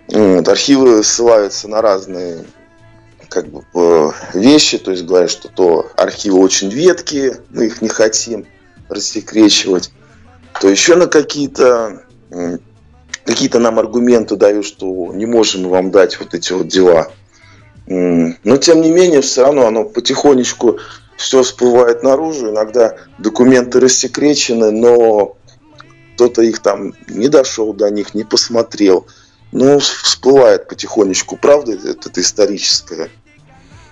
[0.08, 2.46] Вот, архивы ссылаются на разные
[3.30, 7.90] как бы э, вещи, то есть говорят, что то архивы очень веткие, мы их не
[7.90, 8.46] хотим
[8.90, 9.92] рассекречивать,
[10.62, 12.04] то еще на какие-то
[13.26, 17.12] какие-то нам аргументы дают, что не можем вам дать вот эти вот дела.
[17.88, 20.80] Но тем не менее, все равно оно потихонечку
[21.18, 22.50] все всплывает наружу.
[22.50, 25.38] Иногда документы рассекречены, но
[26.16, 29.08] кто-то их там не дошел до них, не посмотрел.
[29.52, 33.10] Ну, всплывает потихонечку, правда, это, это историческая.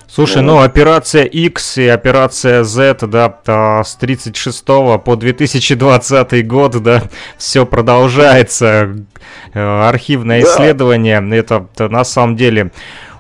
[0.08, 7.04] Слушай, ну, ну операция X и операция Z, да, с 36 по 2020 год, да,
[7.38, 8.96] все продолжается.
[9.54, 10.48] Э, архивное да.
[10.48, 12.72] исследование, это, это на самом деле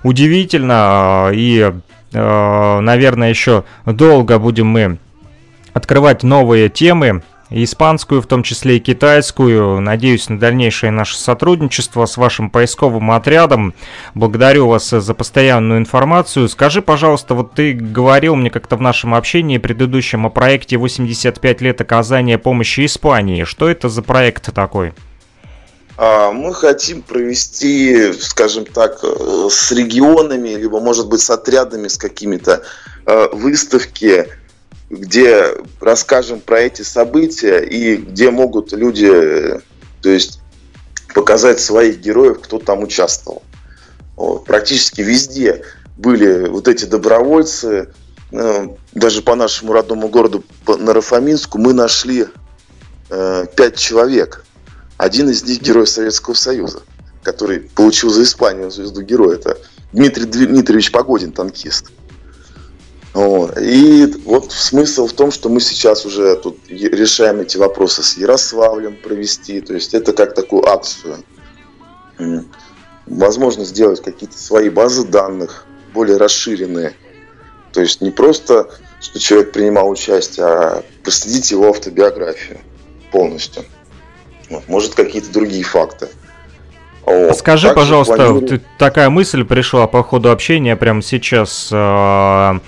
[0.03, 1.31] удивительно.
[1.33, 1.71] И,
[2.13, 4.97] э, наверное, еще долго будем мы
[5.73, 7.23] открывать новые темы,
[7.53, 9.79] испанскую, в том числе и китайскую.
[9.79, 13.73] Надеюсь на дальнейшее наше сотрудничество с вашим поисковым отрядом.
[14.15, 16.49] Благодарю вас за постоянную информацию.
[16.49, 21.81] Скажи, пожалуйста, вот ты говорил мне как-то в нашем общении предыдущем о проекте 85 лет
[21.81, 23.43] оказания помощи Испании.
[23.43, 24.93] Что это за проект такой?
[25.95, 31.97] А, мы хотим провести, скажем так, э, с регионами, либо, может быть, с отрядами, с
[31.97, 32.63] какими-то
[33.05, 34.27] э, выставки,
[34.93, 39.61] где расскажем про эти события и где могут люди,
[40.01, 40.39] то есть
[41.13, 43.43] показать своих героев, кто там участвовал.
[44.15, 44.45] Вот.
[44.45, 45.63] Практически везде
[45.97, 47.93] были вот эти добровольцы.
[48.31, 52.27] Э, даже по нашему родному городу Нарафаминску мы нашли
[53.09, 54.45] э, пять человек.
[54.97, 56.81] Один из них герой Советского Союза,
[57.23, 59.35] который получил за Испанию звезду героя.
[59.35, 59.57] Это
[59.91, 61.91] Дмитрий Дмитриевич Погодин, танкист.
[63.13, 63.59] Вот.
[63.59, 68.95] И вот смысл в том, что мы сейчас уже тут решаем эти вопросы с Ярославлем
[68.95, 69.61] провести.
[69.61, 71.23] То есть это как такую акцию.
[73.05, 76.93] Возможно сделать какие-то свои базы данных, более расширенные.
[77.71, 82.59] То есть не просто, что человек принимал участие, а проследить его автобиографию
[83.11, 83.63] полностью.
[84.49, 84.67] Вот.
[84.67, 86.07] Может, какие-то другие факты.
[87.05, 87.37] Вот.
[87.37, 88.61] Скажи, Также пожалуйста, планирую...
[88.79, 91.69] такая мысль пришла по ходу общения прямо сейчас.
[91.71, 92.59] А,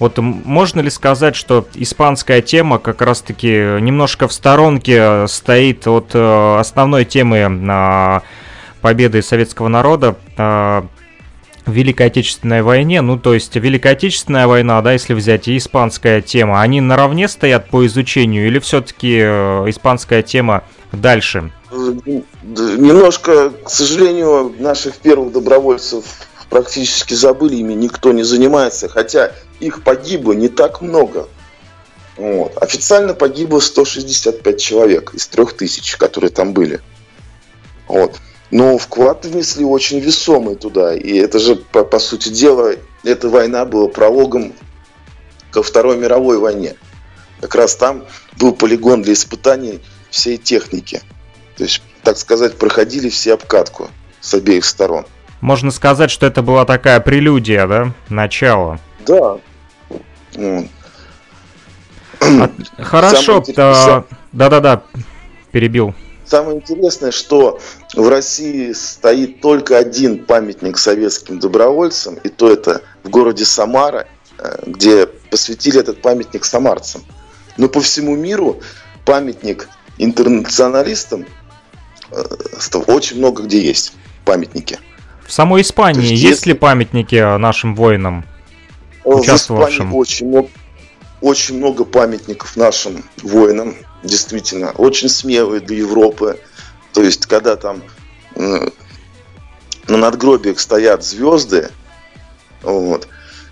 [0.00, 3.48] вот можно ли сказать, что испанская тема как раз-таки
[3.80, 8.22] немножко в сторонке стоит от э, основной темы на
[8.80, 10.82] победы советского народа э,
[11.66, 16.22] в Великой Отечественной войне, ну то есть Великая Отечественная война, да, если взять, и испанская
[16.22, 21.52] тема, они наравне стоят по изучению или все-таки э, испанская тема дальше?
[21.70, 26.04] Немножко, к сожалению, наших первых добровольцев
[26.48, 31.28] практически забыли, ими никто не занимается, хотя их погибло не так много.
[32.16, 32.60] Вот.
[32.62, 36.80] Официально погибло 165 человек из 3000, которые там были.
[37.86, 38.16] Вот.
[38.50, 40.94] Но вклад внесли очень весомый туда.
[40.94, 42.72] И это же, по, по сути дела,
[43.04, 44.52] эта война была прологом
[45.50, 46.74] ко Второй мировой войне.
[47.40, 48.04] Как раз там
[48.38, 49.80] был полигон для испытаний
[50.10, 51.00] всей техники.
[51.56, 53.88] То есть, так сказать, проходили все обкатку
[54.20, 55.06] с обеих сторон.
[55.40, 57.92] Можно сказать, что это была такая прелюдия, да?
[58.08, 58.78] Начало.
[59.06, 59.38] Да.
[62.20, 63.44] А, хорошо.
[64.32, 64.82] Да-да-да,
[65.50, 65.94] перебил.
[66.24, 67.58] Самое интересное, что
[67.94, 74.06] в России стоит только один памятник советским добровольцам, и то это в городе Самара,
[74.38, 77.02] э, где посвятили этот памятник самарцам.
[77.56, 78.60] Но по всему миру
[79.04, 79.68] памятник
[79.98, 81.26] интернационалистам
[82.12, 82.22] э,
[82.86, 84.78] очень много где есть памятники.
[85.26, 88.24] В самой Испании есть, есть ли памятники нашим воинам?
[89.04, 90.48] В Испании очень много,
[91.20, 96.38] очень много памятников нашим воинам, действительно, очень смелые для Европы.
[96.92, 97.82] То есть, когда там
[98.34, 101.70] на надгробиях стоят звезды,
[102.62, 103.08] вот,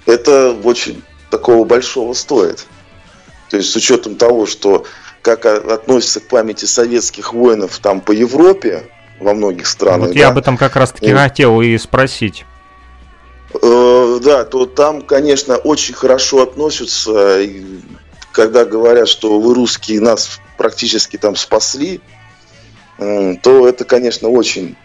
[0.06, 2.66] это очень такого большого стоит.
[3.50, 4.84] То есть с учетом того, что
[5.22, 8.84] как относится к памяти советских воинов там по Европе,
[9.20, 10.08] во многих странах.
[10.08, 10.18] Вот да.
[10.18, 11.12] я об этом как раз-таки и...
[11.12, 12.44] хотел и спросить.
[13.54, 17.40] Э, да, то там, конечно, очень хорошо относятся,
[18.32, 22.00] когда говорят, что вы русские нас практически там спасли,
[22.98, 24.76] то это, конечно, очень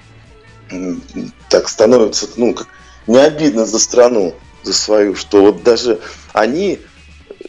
[1.49, 2.67] так становится, ну, как
[3.07, 5.99] не обидно за страну, за свою, что вот даже
[6.31, 6.79] они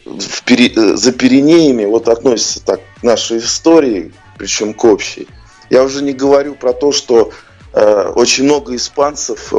[0.05, 5.27] в пере, э, за Пиренеями вот относятся так к нашей истории, причем к общей.
[5.69, 7.31] Я уже не говорю про то, что
[7.73, 9.53] э, очень много испанцев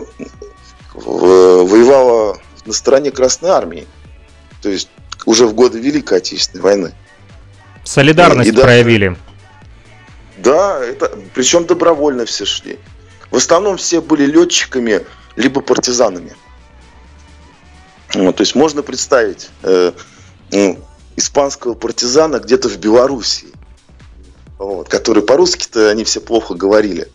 [1.04, 3.86] воевало на стороне Красной Армии.
[4.62, 4.88] То есть
[5.24, 6.94] уже в годы Великой Отечественной войны.
[7.84, 9.16] Солидарность и, и проявили.
[10.38, 12.78] Да, это, причем добровольно все шли.
[13.30, 15.04] В основном все были летчиками,
[15.36, 16.34] либо партизанами.
[18.14, 19.92] Вот, то есть можно представить э,
[20.50, 20.78] ну,
[21.16, 23.52] испанского партизана где-то в Белоруссии
[24.58, 27.08] вот, которые по-русски-то они все плохо говорили.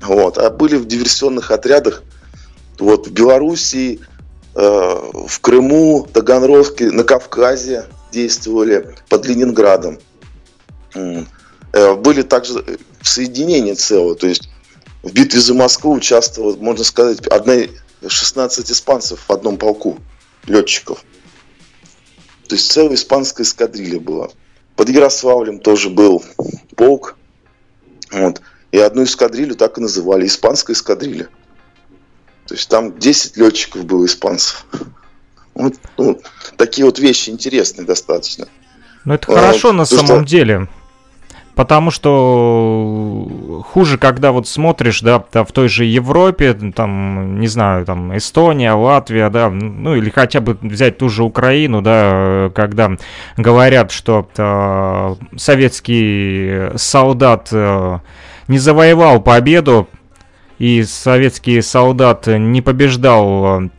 [0.00, 2.02] Вот, а были в диверсионных отрядах
[2.78, 4.00] вот, в Белоруссии,
[4.54, 9.98] э, в Крыму, Таганрогске, на Кавказе действовали, под Ленинградом.
[10.94, 14.48] Э, были также в соединении целое, то есть
[15.02, 17.54] в битве за Москву участвовало, можно сказать, одна,
[18.06, 19.98] 16 испанцев в одном полку
[20.46, 21.04] летчиков.
[22.48, 24.28] То есть целая испанская эскадрилья была.
[24.76, 26.24] Под Ярославлем тоже был
[26.76, 27.16] полк.
[28.10, 28.40] Вот.
[28.72, 31.28] И одну эскадрилью так и называли испанская эскадрилья.
[32.46, 34.66] То есть там 10 летчиков было испанцев.
[35.54, 36.20] Вот, ну,
[36.56, 38.46] такие вот вещи интересные достаточно.
[39.04, 40.68] Ну это хорошо на самом деле.
[41.56, 48.14] Потому что хуже, когда вот смотришь, да, в той же Европе, там, не знаю, там,
[48.14, 52.90] Эстония, Латвия, да, ну или хотя бы взять ту же Украину, да, когда
[53.38, 58.00] говорят, что э, советский солдат э,
[58.48, 59.88] не завоевал победу,
[60.58, 63.70] и советский солдат не побеждал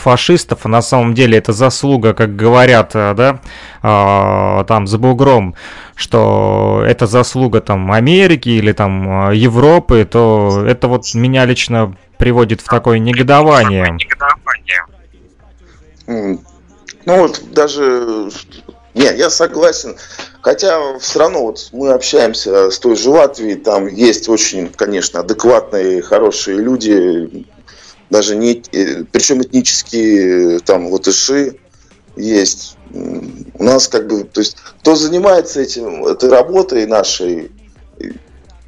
[0.00, 3.40] фашистов, на самом деле это заслуга, как говорят, э, да,
[3.82, 5.54] э, там за бугром,
[5.94, 12.60] что это заслуга там Америки или там э, Европы, то это вот меня лично приводит
[12.60, 13.96] в такое негодование.
[16.06, 16.38] Ну
[17.06, 18.28] вот даже
[18.94, 19.96] не, я согласен.
[20.42, 26.02] Хотя все равно вот мы общаемся с той же Латвией, там есть очень, конечно, адекватные,
[26.02, 27.46] хорошие люди,
[28.08, 31.56] даже не, э, причем этнические там вот иши
[32.16, 32.76] есть.
[32.92, 37.52] У нас как бы, то есть, кто занимается этим, этой работой нашей,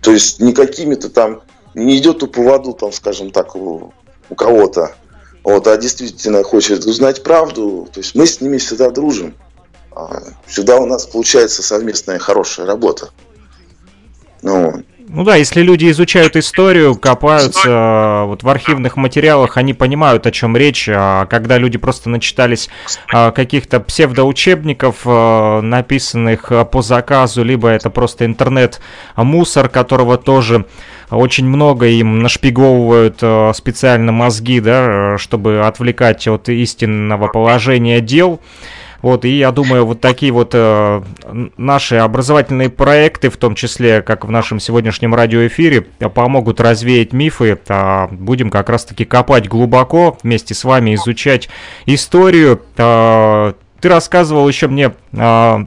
[0.00, 1.42] то есть не какими-то там,
[1.74, 3.92] не идет у поводу, там, скажем так, у,
[4.28, 4.94] у кого-то,
[5.42, 9.34] вот, а действительно хочет узнать правду, то есть мы с ними всегда дружим.
[9.95, 13.11] А всегда у нас получается совместная хорошая работа.
[14.43, 14.82] Ну,
[15.14, 20.30] ну да, если люди изучают историю, копаются э, вот в архивных материалах, они понимают, о
[20.30, 20.88] чем речь.
[20.88, 22.70] А когда люди просто начитались
[23.12, 30.64] а, каких-то псевдоучебников, написанных по заказу, либо это просто интернет-мусор, которого тоже
[31.11, 33.16] очень много им нашпиговывают
[33.55, 38.40] специально мозги, да, чтобы отвлекать от истинного положения дел.
[39.03, 41.03] Вот, и я думаю, вот такие вот э,
[41.57, 45.82] наши образовательные проекты, в том числе, как в нашем сегодняшнем радиоэфире,
[46.14, 47.59] помогут развеять мифы.
[47.68, 51.48] А будем как раз-таки копать глубоко, вместе с вами изучать
[51.84, 52.62] историю.
[52.78, 55.66] А, ты рассказывал еще мне а,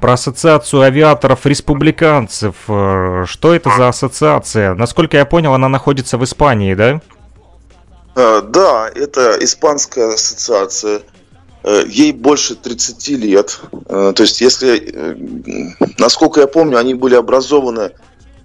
[0.00, 2.54] про ассоциацию авиаторов-республиканцев.
[2.68, 4.74] Э, что это за ассоциация?
[4.74, 7.00] Насколько я понял, она находится в Испании, да?
[8.14, 11.02] А, да, это испанская ассоциация.
[11.64, 13.60] Э, ей больше 30 лет.
[13.86, 17.92] Э, то есть, если, э, насколько я помню, они были образованы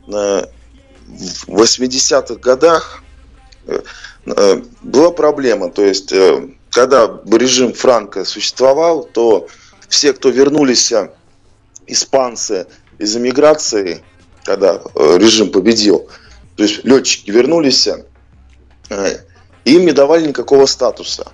[0.05, 0.47] в
[1.47, 3.03] 80-х годах,
[4.83, 5.69] была проблема.
[5.69, 6.13] То есть,
[6.69, 9.47] когда режим Франка существовал, то
[9.89, 10.93] все, кто вернулись,
[11.87, 12.67] испанцы
[12.99, 14.01] из эмиграции,
[14.45, 16.07] когда режим победил,
[16.55, 17.89] то есть летчики вернулись,
[19.65, 21.29] им не давали никакого статуса.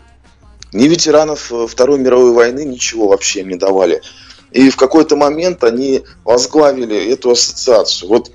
[0.73, 4.01] Ни ветеранов э, Второй мировой войны ничего вообще им не давали.
[4.51, 8.09] И в какой-то момент они возглавили эту ассоциацию.
[8.09, 8.31] Вот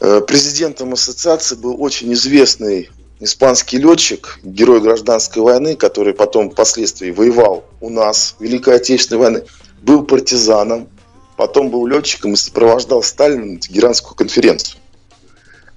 [0.00, 2.88] э, президентом ассоциации был очень известный
[3.18, 9.44] испанский летчик, герой гражданской войны, который потом впоследствии воевал у нас в Великой Отечественной войны,
[9.82, 10.88] был партизаном,
[11.36, 14.80] потом был летчиком и сопровождал Сталина на Тегеранскую конференцию.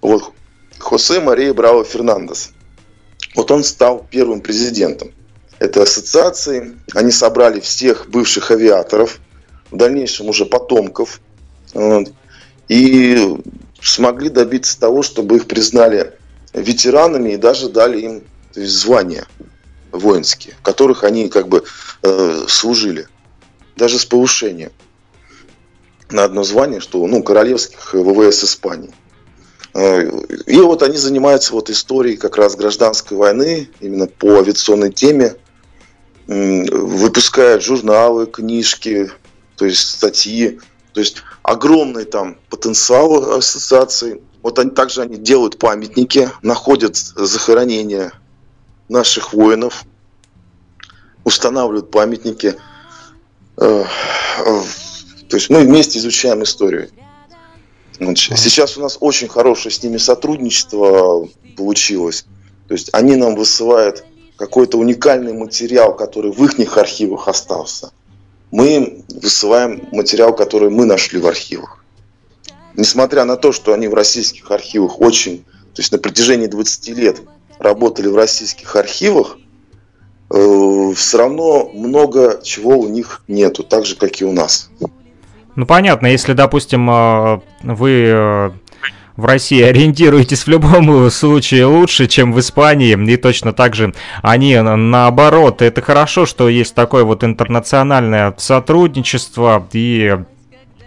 [0.02, 0.32] Вот
[0.78, 2.52] Хосе Мария Браво Фернандес.
[3.36, 5.12] Вот он стал первым президентом
[5.64, 6.78] этой ассоциации.
[6.94, 9.20] Они собрали всех бывших авиаторов,
[9.72, 11.22] в дальнейшем уже потомков,
[12.68, 13.38] и
[13.82, 16.14] смогли добиться того, чтобы их признали
[16.54, 19.26] ветеранами и даже дали им звания
[19.92, 21.64] воинские, в которых они как бы
[22.04, 23.08] э, служили,
[23.76, 24.72] даже с повышением
[26.12, 28.94] на одно звание, что ну королевских ВВС Испании.
[29.74, 30.08] Э,
[30.46, 35.36] и вот они занимаются вот историей как раз гражданской войны, именно по авиационной теме
[36.28, 39.12] выпускают журналы, книжки,
[39.56, 40.60] то есть статьи.
[40.94, 44.22] То есть огромный там потенциал ассоциации.
[44.42, 48.14] Вот они также они делают памятники, находят захоронения
[48.90, 49.84] наших воинов,
[51.24, 52.56] устанавливают памятники.
[53.58, 53.86] Э,
[55.30, 56.90] то есть мы вместе изучаем историю.
[58.00, 62.26] Сейчас у нас очень хорошее с ними сотрудничество получилось.
[62.68, 64.04] То есть они нам высылают
[64.44, 67.94] какой-то уникальный материал, который в их архивах остался,
[68.52, 71.82] мы высылаем материал, который мы нашли в архивах.
[72.76, 77.22] Несмотря на то, что они в российских архивах очень, то есть на протяжении 20 лет
[77.58, 79.38] работали в российских архивах,
[80.30, 84.70] э, все равно много чего у них нету, так же, как и у нас.
[85.56, 88.52] Ну понятно, если, допустим, э, вы э,
[89.16, 94.56] в России ориентируетесь в любом случае лучше, чем в Испании, и точно так же они
[94.58, 95.62] наоборот.
[95.62, 100.18] Это хорошо, что есть такое вот интернациональное сотрудничество, и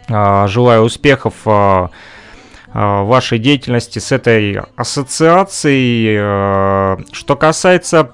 [0.08, 1.90] а, желаю успехов а,
[2.74, 6.18] вашей деятельности с этой ассоциацией.
[7.12, 8.04] Что касается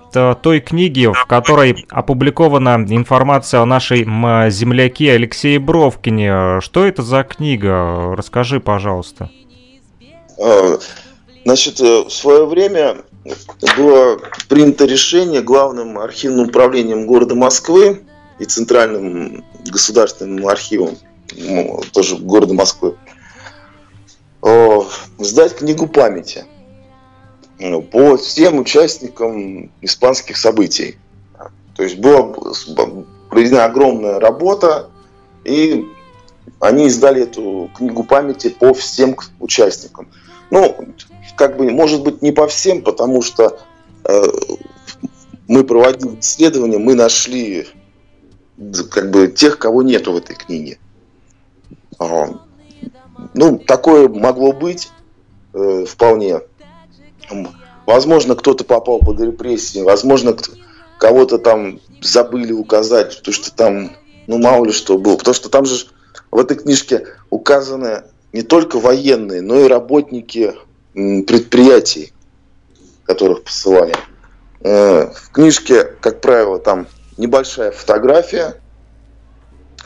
[0.40, 4.04] той книги, в которой опубликована информация о нашей
[4.50, 8.14] земляке Алексее Бровкине, что это за книга?
[8.14, 9.30] Расскажи, пожалуйста.
[11.45, 12.99] Значит, в свое время
[13.76, 18.03] было принято решение главным архивным управлением города Москвы
[18.38, 20.97] и Центральным государственным архивом
[21.36, 22.97] ну, тоже города Москвы
[25.18, 26.45] сдать книгу памяти
[27.93, 30.99] по всем участникам испанских событий.
[31.76, 32.34] То есть была
[33.30, 34.90] проведена огромная работа,
[35.45, 35.86] и
[36.59, 40.09] они издали эту книгу памяти по всем участникам.
[40.53, 40.76] Ну,
[41.34, 43.59] как бы, может быть, не по всем, потому что
[44.05, 44.22] э,
[45.48, 47.68] мы проводили исследования, мы нашли
[48.90, 50.78] как бы тех, кого нету в этой книге.
[51.98, 52.38] А,
[53.32, 54.90] ну, такое могло быть
[55.55, 56.42] э, вполне.
[57.86, 60.36] Возможно, кто-то попал под репрессии, возможно,
[60.98, 63.96] кого-то там забыли указать, потому что там,
[64.26, 65.16] ну, мало ли что было.
[65.16, 65.86] Потому что там же
[66.30, 68.03] в этой книжке указаны
[68.33, 70.55] не только военные, но и работники
[70.95, 72.12] предприятий,
[73.05, 73.95] которых посылали.
[74.61, 78.61] Э, в книжке, как правило, там небольшая фотография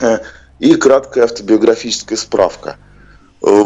[0.00, 0.18] э,
[0.58, 2.76] и краткая автобиографическая справка.
[3.42, 3.64] Э,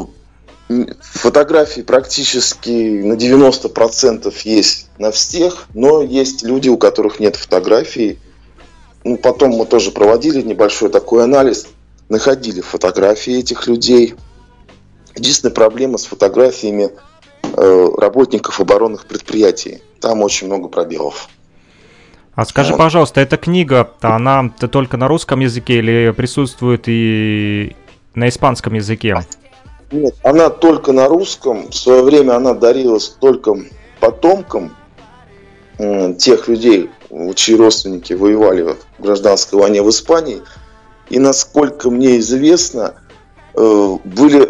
[1.01, 8.19] фотографии практически на 90% есть на всех, но есть люди, у которых нет фотографий.
[9.03, 11.67] Ну, потом мы тоже проводили небольшой такой анализ,
[12.09, 14.15] находили фотографии этих людей.
[15.21, 16.93] Единственная проблема с фотографиями
[17.43, 19.83] э, работников оборонных предприятий.
[20.01, 21.29] Там очень много пробелов.
[22.35, 27.77] А скажи, пожалуйста, эта книга, она только на русском языке или присутствует и
[28.15, 29.21] на испанском языке?
[29.93, 31.69] Нет, она только на русском.
[31.69, 33.55] В свое время она дарилась только
[34.01, 34.75] потомкам
[35.77, 36.89] э, тех людей,
[37.35, 40.41] чьи родственники воевали в гражданской войне в Испании.
[41.11, 42.95] И насколько мне известно,
[43.55, 44.49] э, были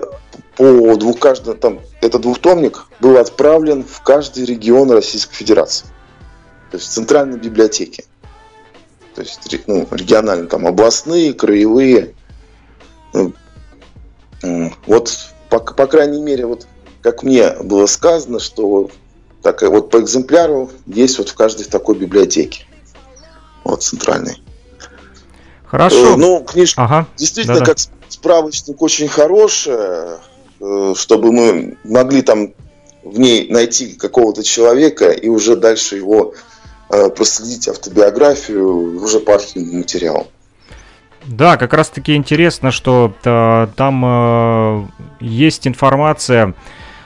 [0.57, 5.87] по двух каждому, там, этот двухтомник был отправлен в каждый регион Российской Федерации.
[6.71, 8.05] То есть в центральной библиотеке.
[9.15, 12.15] То есть ну, региональные, там областные, краевые.
[13.13, 13.33] Ну,
[14.87, 16.67] вот, по, по крайней мере, вот
[17.03, 18.91] как мне было сказано, что
[19.43, 22.67] так, вот по экземпляру есть вот в каждой такой библиотеке.
[23.65, 24.43] Вот центральной.
[25.67, 26.15] Хорошо.
[26.15, 27.67] Э, ну, книжка ага, действительно да-да.
[27.67, 27.79] как
[28.09, 30.19] справочник очень хорошая,
[30.95, 32.53] чтобы мы могли там
[33.03, 36.35] в ней найти какого-то человека и уже дальше его
[36.91, 40.27] э, проследить автобиографию уже по архивному материалу.
[41.27, 44.87] Да, как раз таки интересно, что э, там э,
[45.21, 46.55] есть информация,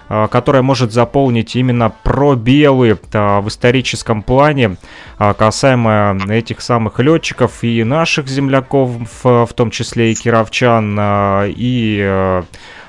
[0.08, 4.76] э, которая может заполнить именно пробелы э, в историческом плане,
[5.18, 8.90] э, касаемо этих самых летчиков и наших земляков,
[9.22, 12.42] в, том числе и кировчан, э, и э,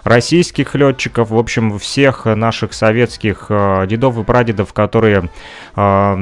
[0.05, 5.29] российских летчиков, в общем, всех наших советских э, дедов и прадедов, которые
[5.75, 6.17] э,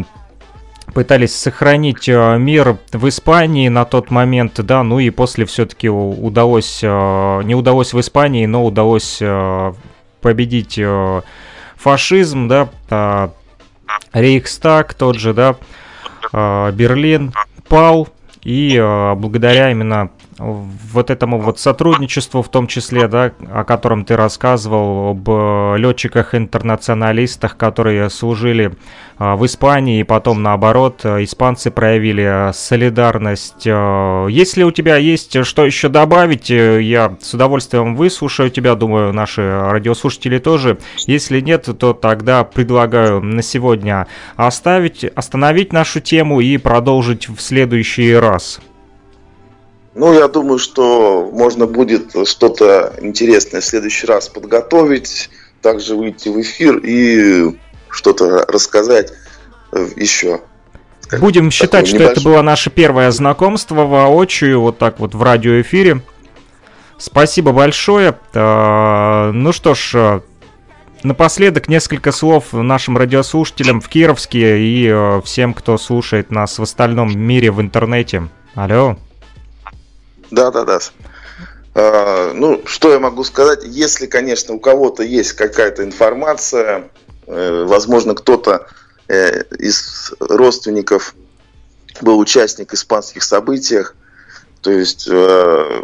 [0.93, 6.81] пытались сохранить э, мир в Испании на тот момент, да, ну и после все-таки удалось,
[6.81, 9.21] не удалось в Испании, но удалось
[10.21, 10.79] победить
[11.75, 13.31] фашизм, да,
[14.13, 15.57] Рейхстаг тот же, да,
[16.31, 17.33] Берлин
[17.67, 18.07] пал,
[18.43, 18.77] и
[19.17, 25.29] благодаря именно вот этому вот сотрудничеству, в том числе, да, о котором ты рассказывал, об
[25.29, 28.73] э, летчиках-интернационалистах, которые служили
[29.17, 33.65] а, в Испании, и потом, наоборот, э, испанцы проявили э, солидарность.
[33.65, 40.39] Если у тебя есть что еще добавить, я с удовольствием выслушаю тебя, думаю, наши радиослушатели
[40.39, 40.77] тоже.
[41.05, 48.13] Если нет, то тогда предлагаю на сегодня оставить, остановить нашу тему и продолжить в следующий
[48.13, 48.59] раз.
[49.95, 55.29] Ну, я думаю, что можно будет что-то интересное в следующий раз подготовить,
[55.61, 57.55] также выйти в эфир и
[57.89, 59.13] что-то рассказать
[59.71, 60.41] э, еще.
[61.19, 66.01] Будем считать, что это было наше первое знакомство воочию, вот так вот в радиоэфире.
[66.97, 68.17] Спасибо большое.
[68.33, 70.21] А, ну что ж, э,
[71.03, 77.15] напоследок несколько слов нашим радиослушателям в Кировске и э, всем, кто слушает нас в остальном
[77.17, 78.29] мире в интернете.
[78.55, 78.97] Алло.
[80.33, 82.33] Да, да, да.
[82.33, 83.59] Ну, что я могу сказать?
[83.63, 86.89] Если, конечно, у кого-то есть какая-то информация,
[87.27, 88.67] э, возможно, кто-то
[89.07, 91.15] э, из родственников
[92.01, 93.95] был участник испанских событиях,
[94.61, 95.83] то есть, э,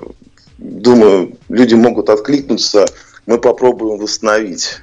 [0.58, 2.88] думаю, люди могут откликнуться.
[3.28, 4.80] мы попробуем восстановить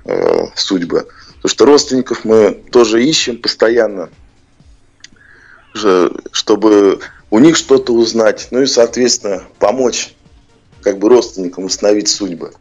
[0.54, 1.08] судьбы.
[1.36, 4.08] Потому что родственников мы тоже ищем постоянно,
[6.30, 7.00] чтобы
[7.30, 10.14] у них что-то узнать, ну и, соответственно, помочь
[10.82, 12.52] как бы родственникам восстановить судьбы.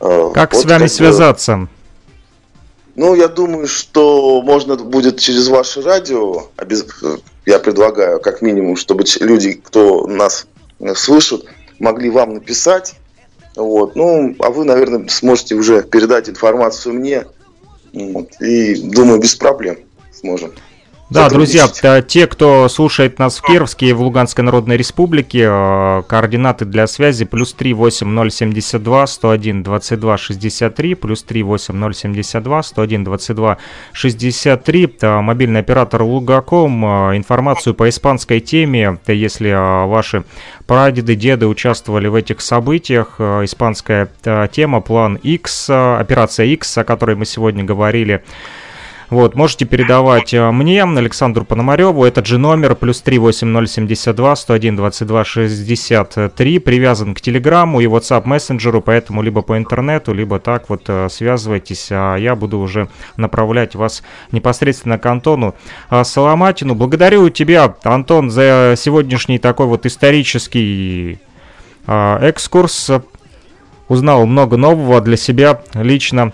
[0.00, 1.56] Э, как вот с вами как связаться?
[1.56, 1.68] Бы,
[2.96, 6.48] ну, я думаю, что можно будет через ваше радио,
[7.46, 10.46] я предлагаю, как минимум, чтобы люди, кто нас
[10.94, 11.44] слышат,
[11.78, 12.94] могли вам написать.
[13.56, 13.96] Вот.
[13.96, 17.26] Ну, а вы, наверное, сможете уже передать информацию мне.
[17.92, 18.40] Вот.
[18.40, 19.78] И думаю, без проблем
[20.12, 20.52] сможем.
[21.10, 21.66] Да, друзья,
[22.02, 27.24] те, кто слушает нас в Кировске и в Луганской Народной Республике, э, координаты для связи
[27.24, 33.58] плюс 3 8072 101 22 63, плюс 3 8072 101 22
[33.92, 40.22] 63, мобильный оператор Лугаком, э, информацию по испанской теме, если э, ваши
[40.68, 44.08] прадеды, деды участвовали в этих событиях, испанская
[44.52, 48.22] тема, план X, операция X, о которой мы сегодня говорили,
[49.10, 56.58] вот, можете передавать э, мне, Александру Пономареву, этот же номер, плюс 38072 101 22 63,
[56.60, 61.88] привязан к Телеграмму и WhatsApp мессенджеру, поэтому либо по интернету, либо так вот э, связывайтесь,
[61.90, 65.56] а я буду уже направлять вас непосредственно к Антону
[65.90, 66.76] э, Соломатину.
[66.76, 71.18] Благодарю тебя, Антон, за сегодняшний такой вот исторический
[71.86, 72.90] экскурс.
[73.88, 76.32] Узнал много нового для себя лично.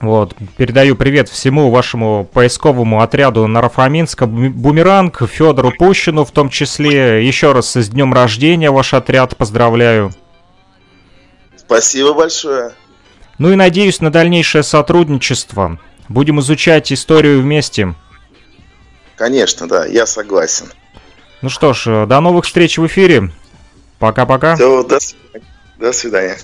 [0.00, 7.26] Вот, передаю привет всему вашему поисковому отряду Нарафаминска, Бумеранг, Федору Пущину в том числе.
[7.26, 10.12] Еще раз с днем рождения ваш отряд поздравляю.
[11.56, 12.72] Спасибо большое.
[13.38, 15.78] Ну и надеюсь на дальнейшее сотрудничество.
[16.08, 17.94] Будем изучать историю вместе.
[19.16, 20.66] Конечно, да, я согласен.
[21.40, 23.30] Ну что ж, до новых встреч в эфире.
[23.98, 24.56] Пока-пока.
[24.56, 25.46] Все, до свидания.
[25.78, 26.36] До свидания.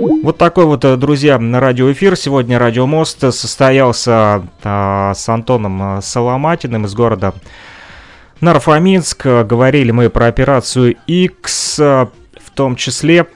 [0.00, 2.16] Вот такой вот, э, друзья, радиоэфир.
[2.16, 7.34] Сегодня Радиомост состоялся а, с Антоном э, Соломатиным из города
[8.40, 9.26] Нарфаминск.
[9.44, 12.10] Говорили мы про операцию X, в
[12.54, 13.26] том числе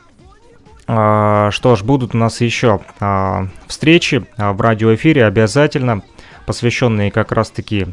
[0.87, 6.01] а, что ж, будут у нас еще а, встречи в радиоэфире обязательно,
[6.47, 7.89] посвященные как раз-таки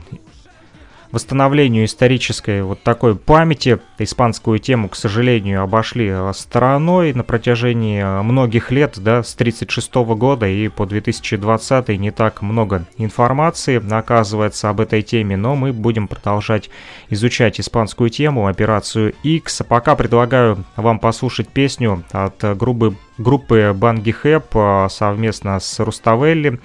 [1.12, 3.80] восстановлению исторической вот такой памяти.
[3.97, 9.93] Испанскую тему, к сожалению, обошли э, стороной на протяжении э, многих лет, да, с 1936
[10.18, 16.07] года и по 2020 не так много информации оказывается об этой теме, но мы будем
[16.07, 16.70] продолжать
[17.09, 19.64] изучать испанскую тему, операцию X.
[19.68, 26.59] Пока предлагаю вам послушать песню от группы, группы Банги Хэп совместно с Руставелли.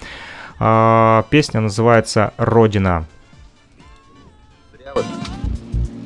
[0.59, 3.05] Песня называется «Родина».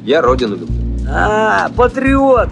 [0.03, 0.75] Я родину люблю.
[1.07, 2.49] А, патриот!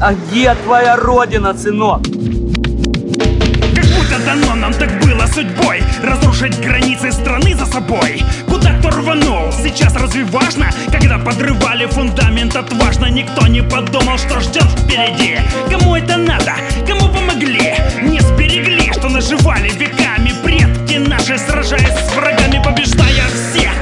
[0.00, 2.02] А где твоя родина, сынок?
[2.02, 9.52] Как будто дано нам так было судьбой Разрушить границы страны за собой Куда кто рванул,
[9.52, 10.70] сейчас разве важно?
[10.92, 15.38] Когда подрывали фундамент отважно Никто не подумал, что ждет впереди
[15.70, 16.52] Кому это надо?
[16.86, 17.74] Кому помогли?
[18.02, 23.72] Не сберегли, что наживали веками Предки наши, сражаясь с врагами Побеждая всех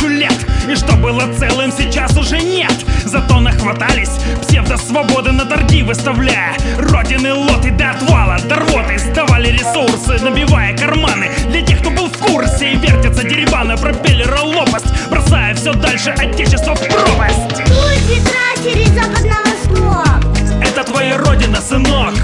[0.00, 0.34] тысячу лет.
[0.68, 2.72] И что было целым, сейчас уже нет.
[3.04, 4.10] Зато нахватались
[4.42, 8.98] псевдо-свободы на торги выставляя Родины лоты до отвала, до рвоты.
[8.98, 11.30] Сдавали ресурсы, набивая карманы.
[11.48, 16.74] Для тех, кто был в курсе И вертятся деребаны пропеллера лопасть Бросая все дальше отечество
[16.74, 17.62] в пропасть.
[17.66, 22.14] Пусть ветра через запад на восток Это твоя родина, сынок.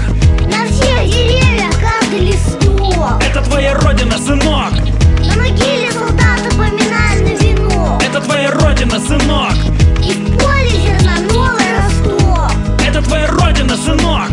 [0.45, 3.21] На всех деревьях каждый листок.
[3.21, 4.76] Это твоя родина, сынок
[8.97, 9.53] родина, сынок.
[10.03, 12.51] И в поле зерна новый росток.
[12.85, 14.29] Это твоя родина, сынок.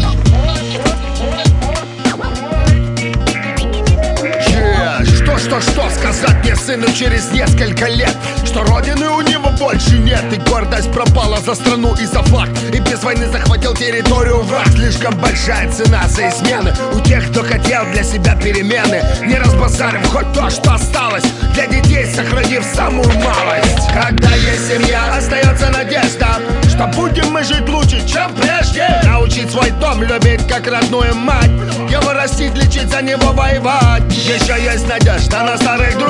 [5.04, 5.83] Что, что, что
[6.14, 11.38] сказать мне сыну через несколько лет Что родины у него больше нет И гордость пропала
[11.40, 12.48] за страну и за флаг.
[12.72, 14.68] И без войны захватил территорию враг.
[14.68, 16.72] Слишком большая цена за измены.
[16.92, 19.02] У тех, кто хотел для себя перемены.
[19.26, 21.24] Не разбазарив хоть то, что осталось.
[21.54, 23.88] Для детей сохранив самую малость.
[23.92, 26.38] Когда есть семья, остается надежда
[26.68, 28.88] Что будем мы жить лучше, чем прежде.
[29.04, 31.50] Научить свой дом любить как родную мать.
[31.90, 34.02] Его растить, лечить, за него воевать.
[34.12, 36.03] Еще есть надежда на старых друзей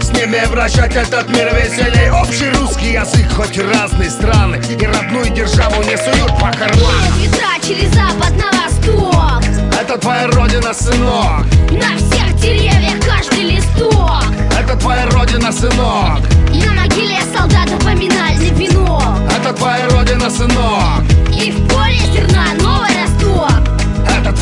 [0.00, 2.10] С ними вращать этот мир веселей.
[2.10, 4.56] Общий русский язык, хоть разные страны.
[4.56, 9.42] И родную державу не суют по карманам Ветра через запад на восток.
[9.80, 11.46] Это твоя родина, сынок.
[11.70, 14.24] На всех деревьях каждый листок.
[14.58, 16.20] Это твоя родина, сынок.
[16.52, 19.02] На могиле солдата поминальный венок.
[19.38, 21.02] Это твоя родина, сынок.
[21.32, 23.50] И в поле зерна новый росток
[24.08, 24.32] Это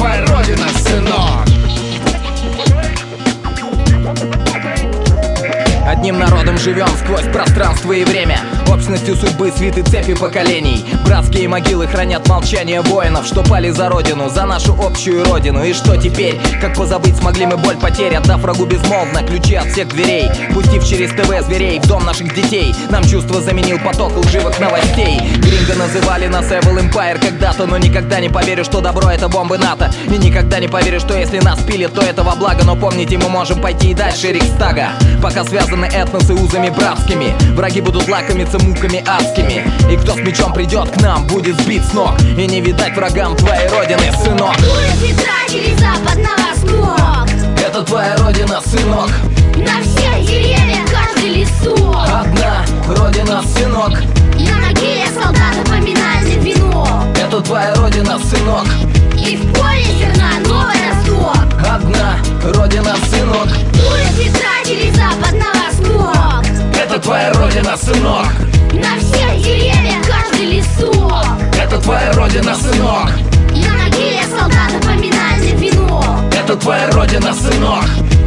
[7.76, 8.38] искусство и время.
[8.68, 10.84] Общностью судьбы свиты цепи поколений.
[11.04, 15.64] Братские могилы хранят молчание воинов Что пали за родину, за нашу общую родину.
[15.64, 16.38] И что теперь?
[16.60, 21.10] Как позабыть смогли мы боль потерь Отдав врагу безмолвно ключи от всех дверей Пустив через
[21.10, 22.74] ТВ зверей в дом наших детей.
[22.90, 25.20] Нам чувство заменил поток лживых новостей.
[25.36, 29.92] Гринго называли нас Evil Empire когда-то Но никогда не поверю, что добро это бомбы НАТО.
[30.06, 33.28] И никогда не поверю, что если нас пилят, то это во благо Но помните, мы
[33.28, 34.90] можем пойти и дальше Рикстага.
[35.22, 37.34] Пока связаны этносы узами братскими.
[37.54, 39.64] Враги будут лакомиться муками адскими.
[39.92, 42.12] И кто с мечом придет к нам, будет сбит с ног.
[42.36, 44.56] И не видать врагам твоей родины, сынок.
[44.56, 47.28] Курят ветра через запад на восток
[47.66, 49.10] Это твоя родина, сынок.
[49.56, 51.96] На всех деревьях, каждый лесок.
[52.08, 53.92] Одна родина, сынок.
[54.38, 58.66] На могиле солдата поминальный венок Это твоя родина, сынок.
[59.16, 61.36] И в поле зерна новый росток.
[61.68, 63.48] Одна родина, сынок.
[63.72, 64.96] Курят ветра через
[65.86, 68.26] восток Это твоя родина, сынок.
[68.72, 71.24] На всех деревьях, каждый лесок.
[71.60, 73.10] Это твоя родина, сынок.
[73.50, 77.84] На могиле солдата поминальный венок Это твоя родина, сынок.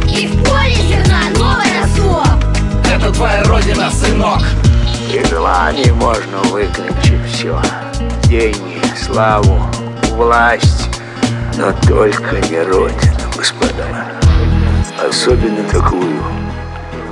[0.08, 2.26] И в поле зерна новый росток
[2.84, 4.42] Это твоя родина, сынок.
[5.10, 7.60] При желании можно выключить все.
[8.24, 9.60] Деньги, славу,
[10.10, 10.88] власть.
[11.56, 14.06] Но только не родину, господа.
[15.08, 16.22] Особенно такую,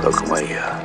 [0.01, 0.79] как моя.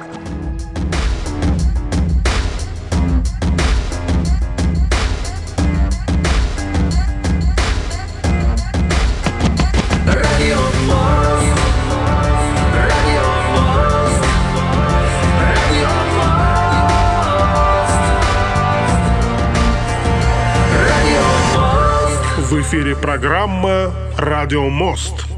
[22.39, 25.34] В эфире программа «Радио Мост».